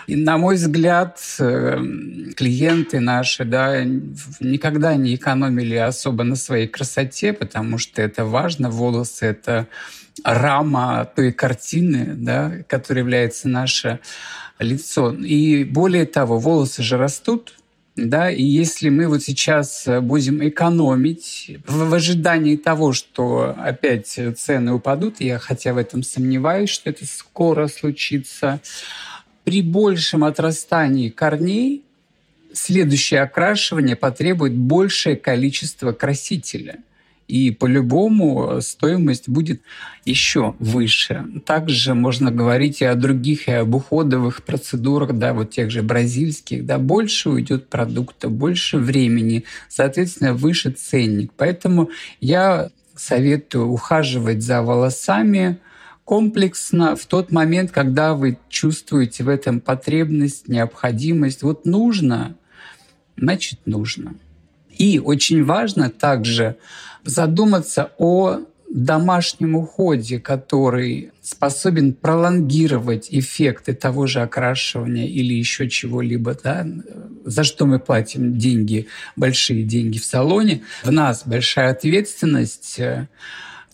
и 0.07 0.15
на 0.15 0.39
мой 0.39 0.55
взгляд, 0.55 1.19
э, 1.41 1.77
клиенты 2.37 3.01
наши 3.01 3.45
да, 3.45 3.83
никогда 3.83 4.95
не 4.95 5.17
экономили 5.17 5.75
особо 5.75 6.23
на 6.23 6.37
своей 6.37 6.69
красоте, 6.69 7.33
потому 7.33 7.79
что 7.79 8.01
это 8.01 8.25
важно. 8.25 8.71
Волосы— 8.71 9.27
это 9.27 9.67
рама 10.23 11.11
той 11.17 11.33
картины, 11.33 12.15
да, 12.15 12.53
которая 12.69 13.03
является 13.03 13.49
наше 13.49 14.01
лицо. 14.59 15.13
И 15.13 15.65
более 15.65 16.07
того, 16.07 16.39
волосы 16.39 16.83
же 16.83 16.97
растут, 16.97 17.55
да, 17.97 18.31
и 18.31 18.43
если 18.43 18.89
мы 18.89 19.07
вот 19.07 19.23
сейчас 19.23 19.87
будем 20.01 20.47
экономить 20.47 21.59
в, 21.67 21.89
в 21.89 21.95
ожидании 21.95 22.57
того, 22.57 22.93
что 22.93 23.55
опять 23.57 24.19
цены 24.37 24.73
упадут, 24.73 25.21
я 25.21 25.39
хотя 25.39 25.73
в 25.73 25.79
этом 25.79 26.03
сомневаюсь, 26.03 26.71
что 26.71 26.91
это 26.91 27.07
скоро 27.07 27.69
случится, 27.69 28.61
при 29.45 29.63
большем 29.63 30.25
отрастании 30.25 31.09
корней 31.09 31.85
следующее 32.53 33.21
окрашивание 33.21 33.95
потребует 33.97 34.55
большее 34.55 35.17
количество 35.17 35.93
красителя– 35.93 36.79
и 37.29 37.51
по-любому 37.51 38.61
стоимость 38.61 39.29
будет 39.29 39.63
еще 40.05 40.55
выше. 40.59 41.25
Также 41.47 41.95
можно 41.95 42.31
говорить 42.31 42.83
и 42.83 42.85
о 42.85 42.95
других, 42.95 43.49
и 43.49 43.53
об 43.53 43.75
уходовых 43.75 44.43
процедурах, 44.43 45.13
да, 45.15 45.33
вот 45.33 45.51
тех 45.51 45.71
же 45.71 45.83
бразильских, 45.83 46.67
да, 46.67 46.79
больше 46.79 47.31
уйдет 47.31 47.69
продукта, 47.69 48.29
больше 48.29 48.79
времени, 48.79 49.45
соответственно, 49.69 50.35
выше 50.35 50.71
ценник. 50.71 51.33
Поэтому 51.37 51.91
я 52.21 52.71
советую 52.95 53.69
ухаживать 53.69 54.43
за 54.43 54.63
волосами 54.63 55.59
комплексно 56.05 56.97
в 56.97 57.07
тот 57.07 57.33
момент, 57.33 57.71
когда 57.71 58.15
вы 58.15 58.39
чувствуете 58.49 59.25
в 59.25 59.29
этом 59.29 59.61
потребность, 59.61 60.49
необходимость. 60.49 61.43
Вот 61.43 61.65
нужно, 61.65 62.37
значит 63.17 63.61
нужно. 63.65 64.15
И 64.79 64.99
очень 64.99 65.45
важно 65.45 65.91
также 65.91 66.57
задуматься 67.05 67.93
о 67.99 68.41
домашнем 68.75 69.55
уходе, 69.55 70.19
который 70.19 71.13
способен 71.23 71.93
пролонгировать 71.93 73.07
эффекты 73.11 73.73
того 73.73 74.07
же 74.07 74.21
окрашивания 74.21 75.07
или 75.07 75.33
еще 75.33 75.69
чего-либо, 75.71 76.37
да, 76.43 76.67
за 77.25 77.45
что 77.45 77.67
мы 77.67 77.79
платим 77.79 78.37
деньги, 78.37 78.89
большие 79.15 79.63
деньги 79.63 79.99
в 79.99 80.05
салоне. 80.05 80.63
В 80.83 80.91
нас 80.91 81.23
большая 81.25 81.71
ответственность, 81.71 82.81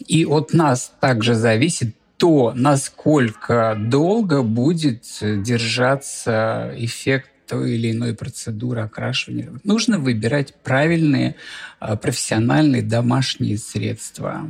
и 0.07 0.25
от 0.27 0.53
нас 0.53 0.93
также 1.01 1.35
зависит 1.35 1.95
то, 2.19 2.53
насколько 2.55 3.75
долго 3.79 4.43
будет 4.43 5.05
держаться 5.23 6.75
эффект 6.77 7.30
той 7.51 7.73
или 7.73 7.91
иной 7.91 8.15
процедуры 8.15 8.83
окрашивания. 8.83 9.53
Нужно 9.65 9.99
выбирать 9.99 10.55
правильные 10.63 11.35
а, 11.81 11.97
профессиональные 11.97 12.83
домашние 12.83 13.59
средства. 13.59 14.49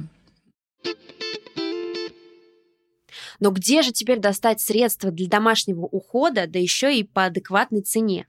Но 3.40 3.50
где 3.52 3.80
же 3.80 3.90
теперь 3.90 4.18
достать 4.18 4.60
средства 4.60 5.10
для 5.10 5.28
домашнего 5.28 5.86
ухода, 5.86 6.46
да 6.46 6.58
еще 6.58 6.94
и 6.94 7.02
по 7.02 7.24
адекватной 7.24 7.80
цене? 7.80 8.26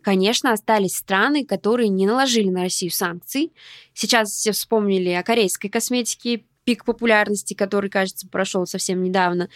Конечно, 0.00 0.52
остались 0.52 0.94
страны, 0.94 1.44
которые 1.44 1.88
не 1.88 2.06
наложили 2.06 2.50
на 2.50 2.62
Россию 2.62 2.92
санкций. 2.92 3.52
Сейчас 3.94 4.30
все 4.30 4.52
вспомнили 4.52 5.10
о 5.10 5.24
корейской 5.24 5.68
косметике, 5.68 6.44
пик 6.62 6.84
популярности, 6.84 7.54
который, 7.54 7.90
кажется, 7.90 8.28
прошел 8.28 8.64
совсем 8.64 9.02
недавно. 9.02 9.48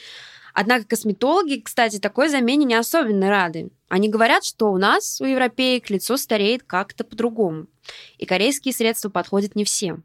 Однако 0.60 0.86
косметологи, 0.86 1.60
кстати, 1.64 2.00
такой 2.00 2.28
замене 2.28 2.64
не 2.64 2.74
особенно 2.74 3.30
рады. 3.30 3.70
Они 3.88 4.08
говорят, 4.08 4.44
что 4.44 4.72
у 4.72 4.76
нас, 4.76 5.20
у 5.20 5.24
европеек, 5.24 5.88
лицо 5.88 6.16
стареет 6.16 6.64
как-то 6.64 7.04
по-другому. 7.04 7.68
И 8.16 8.26
корейские 8.26 8.74
средства 8.74 9.08
подходят 9.08 9.54
не 9.54 9.62
всем. 9.62 10.02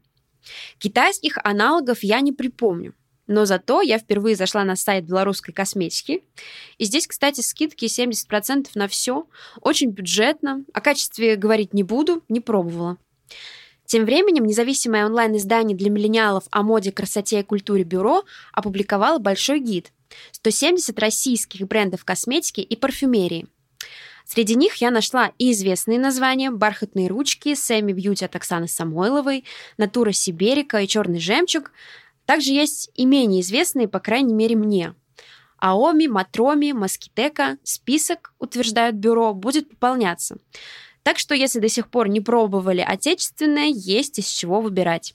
Китайских 0.78 1.38
аналогов 1.42 2.04
я 2.04 2.20
не 2.20 2.30
припомню. 2.30 2.94
Но 3.26 3.46
зато 3.46 3.82
я 3.82 3.98
впервые 3.98 4.36
зашла 4.36 4.62
на 4.62 4.76
сайт 4.76 5.06
белорусской 5.06 5.52
косметики. 5.52 6.22
И 6.78 6.84
здесь, 6.84 7.08
кстати, 7.08 7.40
скидки 7.40 7.86
70% 7.86 8.68
на 8.76 8.86
все. 8.86 9.26
Очень 9.60 9.90
бюджетно. 9.90 10.64
О 10.72 10.80
качестве 10.80 11.34
говорить 11.34 11.74
не 11.74 11.82
буду, 11.82 12.22
не 12.28 12.38
пробовала. 12.38 12.98
Тем 13.86 14.04
временем 14.04 14.44
независимое 14.44 15.04
онлайн-издание 15.04 15.76
для 15.76 15.90
миллениалов 15.90 16.44
о 16.52 16.62
моде, 16.62 16.92
красоте 16.92 17.40
и 17.40 17.42
культуре 17.42 17.82
бюро 17.82 18.22
опубликовало 18.52 19.18
большой 19.18 19.58
гид 19.58 19.90
170 20.32 20.98
российских 20.98 21.66
брендов 21.66 22.04
косметики 22.04 22.60
и 22.60 22.76
парфюмерии. 22.76 23.46
Среди 24.26 24.54
них 24.54 24.76
я 24.76 24.90
нашла 24.90 25.32
и 25.38 25.52
известные 25.52 25.98
названия 25.98 26.50
«Бархатные 26.50 27.08
ручки», 27.08 27.54
«Сэмми 27.54 27.92
Бьюти» 27.92 28.24
от 28.24 28.34
Оксаны 28.34 28.68
Самойловой, 28.68 29.44
«Натура 29.76 30.12
Сиберика» 30.12 30.78
и 30.78 30.88
«Черный 30.88 31.20
жемчуг». 31.20 31.72
Также 32.24 32.52
есть 32.52 32.90
и 32.94 33.04
менее 33.04 33.42
известные, 33.42 33.86
по 33.86 34.00
крайней 34.00 34.32
мере, 34.32 34.56
мне. 34.56 34.94
Аоми, 35.58 36.06
Матроми, 36.06 36.72
Маскитека. 36.72 37.58
Список, 37.62 38.32
утверждают 38.38 38.96
бюро, 38.96 39.34
будет 39.34 39.68
пополняться. 39.68 40.38
Так 41.02 41.18
что, 41.18 41.34
если 41.34 41.60
до 41.60 41.68
сих 41.68 41.90
пор 41.90 42.08
не 42.08 42.20
пробовали 42.20 42.80
отечественное, 42.80 43.68
есть 43.68 44.18
из 44.18 44.26
чего 44.26 44.62
выбирать. 44.62 45.14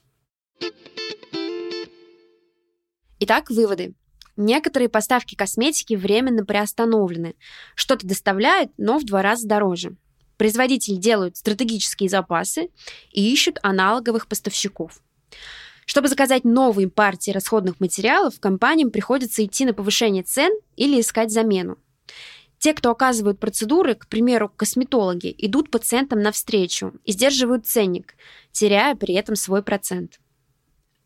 Итак, 3.20 3.50
выводы. 3.50 3.96
Некоторые 4.42 4.88
поставки 4.88 5.36
косметики 5.36 5.96
временно 5.96 6.46
приостановлены. 6.46 7.36
Что-то 7.76 8.08
доставляют, 8.08 8.72
но 8.78 8.98
в 8.98 9.04
два 9.04 9.22
раза 9.22 9.46
дороже. 9.46 9.98
Производители 10.38 10.96
делают 10.96 11.36
стратегические 11.36 12.08
запасы 12.08 12.70
и 13.12 13.34
ищут 13.34 13.60
аналоговых 13.64 14.30
поставщиков. 14.30 15.02
Чтобы 15.86 16.08
заказать 16.08 16.46
новые 16.46 16.88
партии 16.88 17.32
расходных 17.32 17.82
материалов, 17.82 18.40
компаниям 18.40 18.92
приходится 18.92 19.44
идти 19.44 19.66
на 19.66 19.74
повышение 19.74 20.24
цен 20.24 20.54
или 20.78 21.02
искать 21.02 21.32
замену. 21.32 21.78
Те, 22.60 22.74
кто 22.74 22.92
оказывают 22.92 23.42
процедуры, 23.42 23.96
к 23.96 24.08
примеру, 24.08 24.48
косметологи, 24.56 25.36
идут 25.38 25.70
пациентам 25.70 26.22
навстречу 26.22 26.94
и 27.04 27.12
сдерживают 27.12 27.68
ценник, 27.68 28.16
теряя 28.54 28.96
при 28.96 29.16
этом 29.16 29.36
свой 29.36 29.64
процент. 29.64 30.18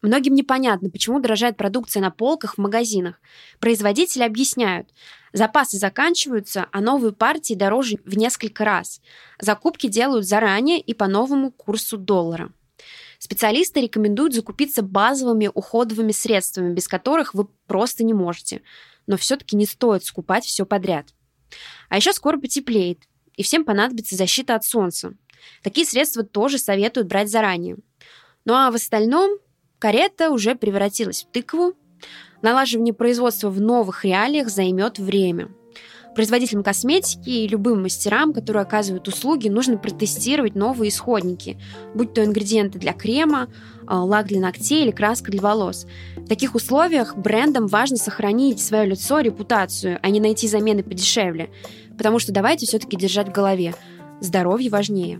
Многим 0.03 0.35
непонятно, 0.35 0.89
почему 0.89 1.21
дорожает 1.21 1.55
продукция 1.55 2.01
на 2.01 2.11
полках 2.11 2.55
в 2.55 2.57
магазинах. 2.57 3.21
Производители 3.59 4.23
объясняют, 4.23 4.89
запасы 5.31 5.77
заканчиваются, 5.77 6.67
а 6.73 6.81
новые 6.81 7.13
партии 7.13 7.53
дороже 7.53 7.97
в 8.03 8.17
несколько 8.17 8.65
раз. 8.65 9.01
Закупки 9.39 9.87
делают 9.87 10.27
заранее 10.27 10.81
и 10.81 10.93
по 10.93 11.07
новому 11.07 11.51
курсу 11.51 11.97
доллара. 11.97 12.51
Специалисты 13.17 13.79
рекомендуют 13.79 14.33
закупиться 14.33 14.81
базовыми 14.81 15.49
уходовыми 15.53 16.11
средствами, 16.11 16.73
без 16.73 16.89
которых 16.89 17.33
вы 17.33 17.45
просто 17.65 18.03
не 18.03 18.13
можете. 18.13 18.61
Но 19.07 19.15
все-таки 19.15 19.55
не 19.55 19.65
стоит 19.65 20.03
скупать 20.03 20.43
все 20.43 20.65
подряд. 20.65 21.13
А 21.87 21.95
еще 21.95 22.11
скоро 22.11 22.37
потеплеет, 22.37 22.99
и 23.37 23.43
всем 23.43 23.63
понадобится 23.63 24.17
защита 24.17 24.55
от 24.55 24.65
солнца. 24.65 25.13
Такие 25.61 25.87
средства 25.87 26.23
тоже 26.23 26.57
советуют 26.57 27.07
брать 27.07 27.31
заранее. 27.31 27.77
Ну 28.43 28.53
а 28.53 28.69
в 28.69 28.75
остальном 28.75 29.39
карета 29.84 30.29
уже 30.29 30.55
превратилась 30.55 31.23
в 31.23 31.31
тыкву. 31.34 31.73
Налаживание 32.41 32.93
производства 32.93 33.49
в 33.49 33.59
новых 33.59 34.05
реалиях 34.05 34.47
займет 34.47 34.97
время– 34.97 35.49
Производителям 36.15 36.61
косметики 36.61 37.27
и 37.27 37.47
любым 37.47 37.81
мастерам, 37.81 38.34
которые 38.34 38.61
оказывают 38.61 39.07
услуги, 39.07 39.49
нужно 39.49 39.79
протестировать 39.79 40.53
новые 40.53 40.89
исходники, 40.89 41.59
будь 41.95 42.13
то 42.13 42.23
ингредиенты 42.23 42.77
для 42.77 42.93
крема, 42.93 43.47
а, 43.88 44.03
лак 44.03 44.27
для 44.27 44.39
ногтей 44.39 44.84
или 44.84 44.91
краска 44.91 45.31
для 45.31 45.41
волос. 45.41 45.88
В 46.17 46.27
таких 46.27 46.53
условиях 46.53 47.17
брендам 47.17 47.65
важно 47.65 47.97
сохранить 47.97 48.61
свое 48.61 48.86
лицо, 48.86 49.21
репутацию, 49.21 49.97
а 50.03 50.09
не 50.11 50.19
найти 50.19 50.47
замены 50.47 50.84
подешевле. 50.84 51.49
Потому 51.97 52.19
что 52.19 52.31
давайте 52.31 52.67
все-таки 52.67 52.95
держать 52.95 53.29
в 53.29 53.31
голове. 53.31 53.73
Здоровье 54.19 54.69
важнее. 54.69 55.19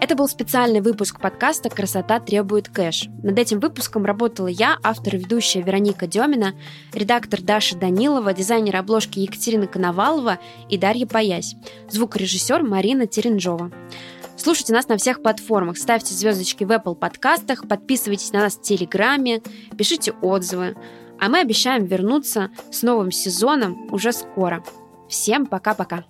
Это 0.00 0.16
был 0.16 0.28
специальный 0.28 0.80
выпуск 0.80 1.20
подкаста 1.20 1.70
«Красота 1.70 2.20
требует 2.20 2.68
кэш». 2.68 3.06
Над 3.22 3.38
этим 3.38 3.60
выпуском 3.60 4.04
работала 4.04 4.48
я, 4.48 4.78
автор 4.82 5.14
и 5.14 5.18
ведущая 5.18 5.62
Вероника 5.62 6.06
Демина, 6.06 6.54
редактор 6.92 7.40
Даша 7.40 7.76
Данилова, 7.76 8.34
дизайнер 8.34 8.76
обложки 8.76 9.20
Екатерина 9.20 9.66
Коновалова 9.66 10.38
и 10.68 10.76
Дарья 10.76 11.06
Паясь, 11.06 11.54
звукорежиссер 11.90 12.62
Марина 12.62 13.06
Теренжова. 13.06 13.70
Слушайте 14.36 14.72
нас 14.72 14.88
на 14.88 14.96
всех 14.96 15.22
платформах, 15.22 15.78
ставьте 15.78 16.12
звездочки 16.12 16.64
в 16.64 16.70
Apple 16.72 16.96
подкастах, 16.96 17.66
подписывайтесь 17.68 18.32
на 18.32 18.40
нас 18.40 18.56
в 18.56 18.62
Телеграме, 18.62 19.42
пишите 19.78 20.12
отзывы. 20.20 20.76
А 21.20 21.28
мы 21.28 21.38
обещаем 21.38 21.84
вернуться 21.86 22.50
с 22.72 22.82
новым 22.82 23.12
сезоном 23.12 23.88
уже 23.92 24.12
скоро. 24.12 24.64
Всем 25.08 25.46
пока-пока! 25.46 26.04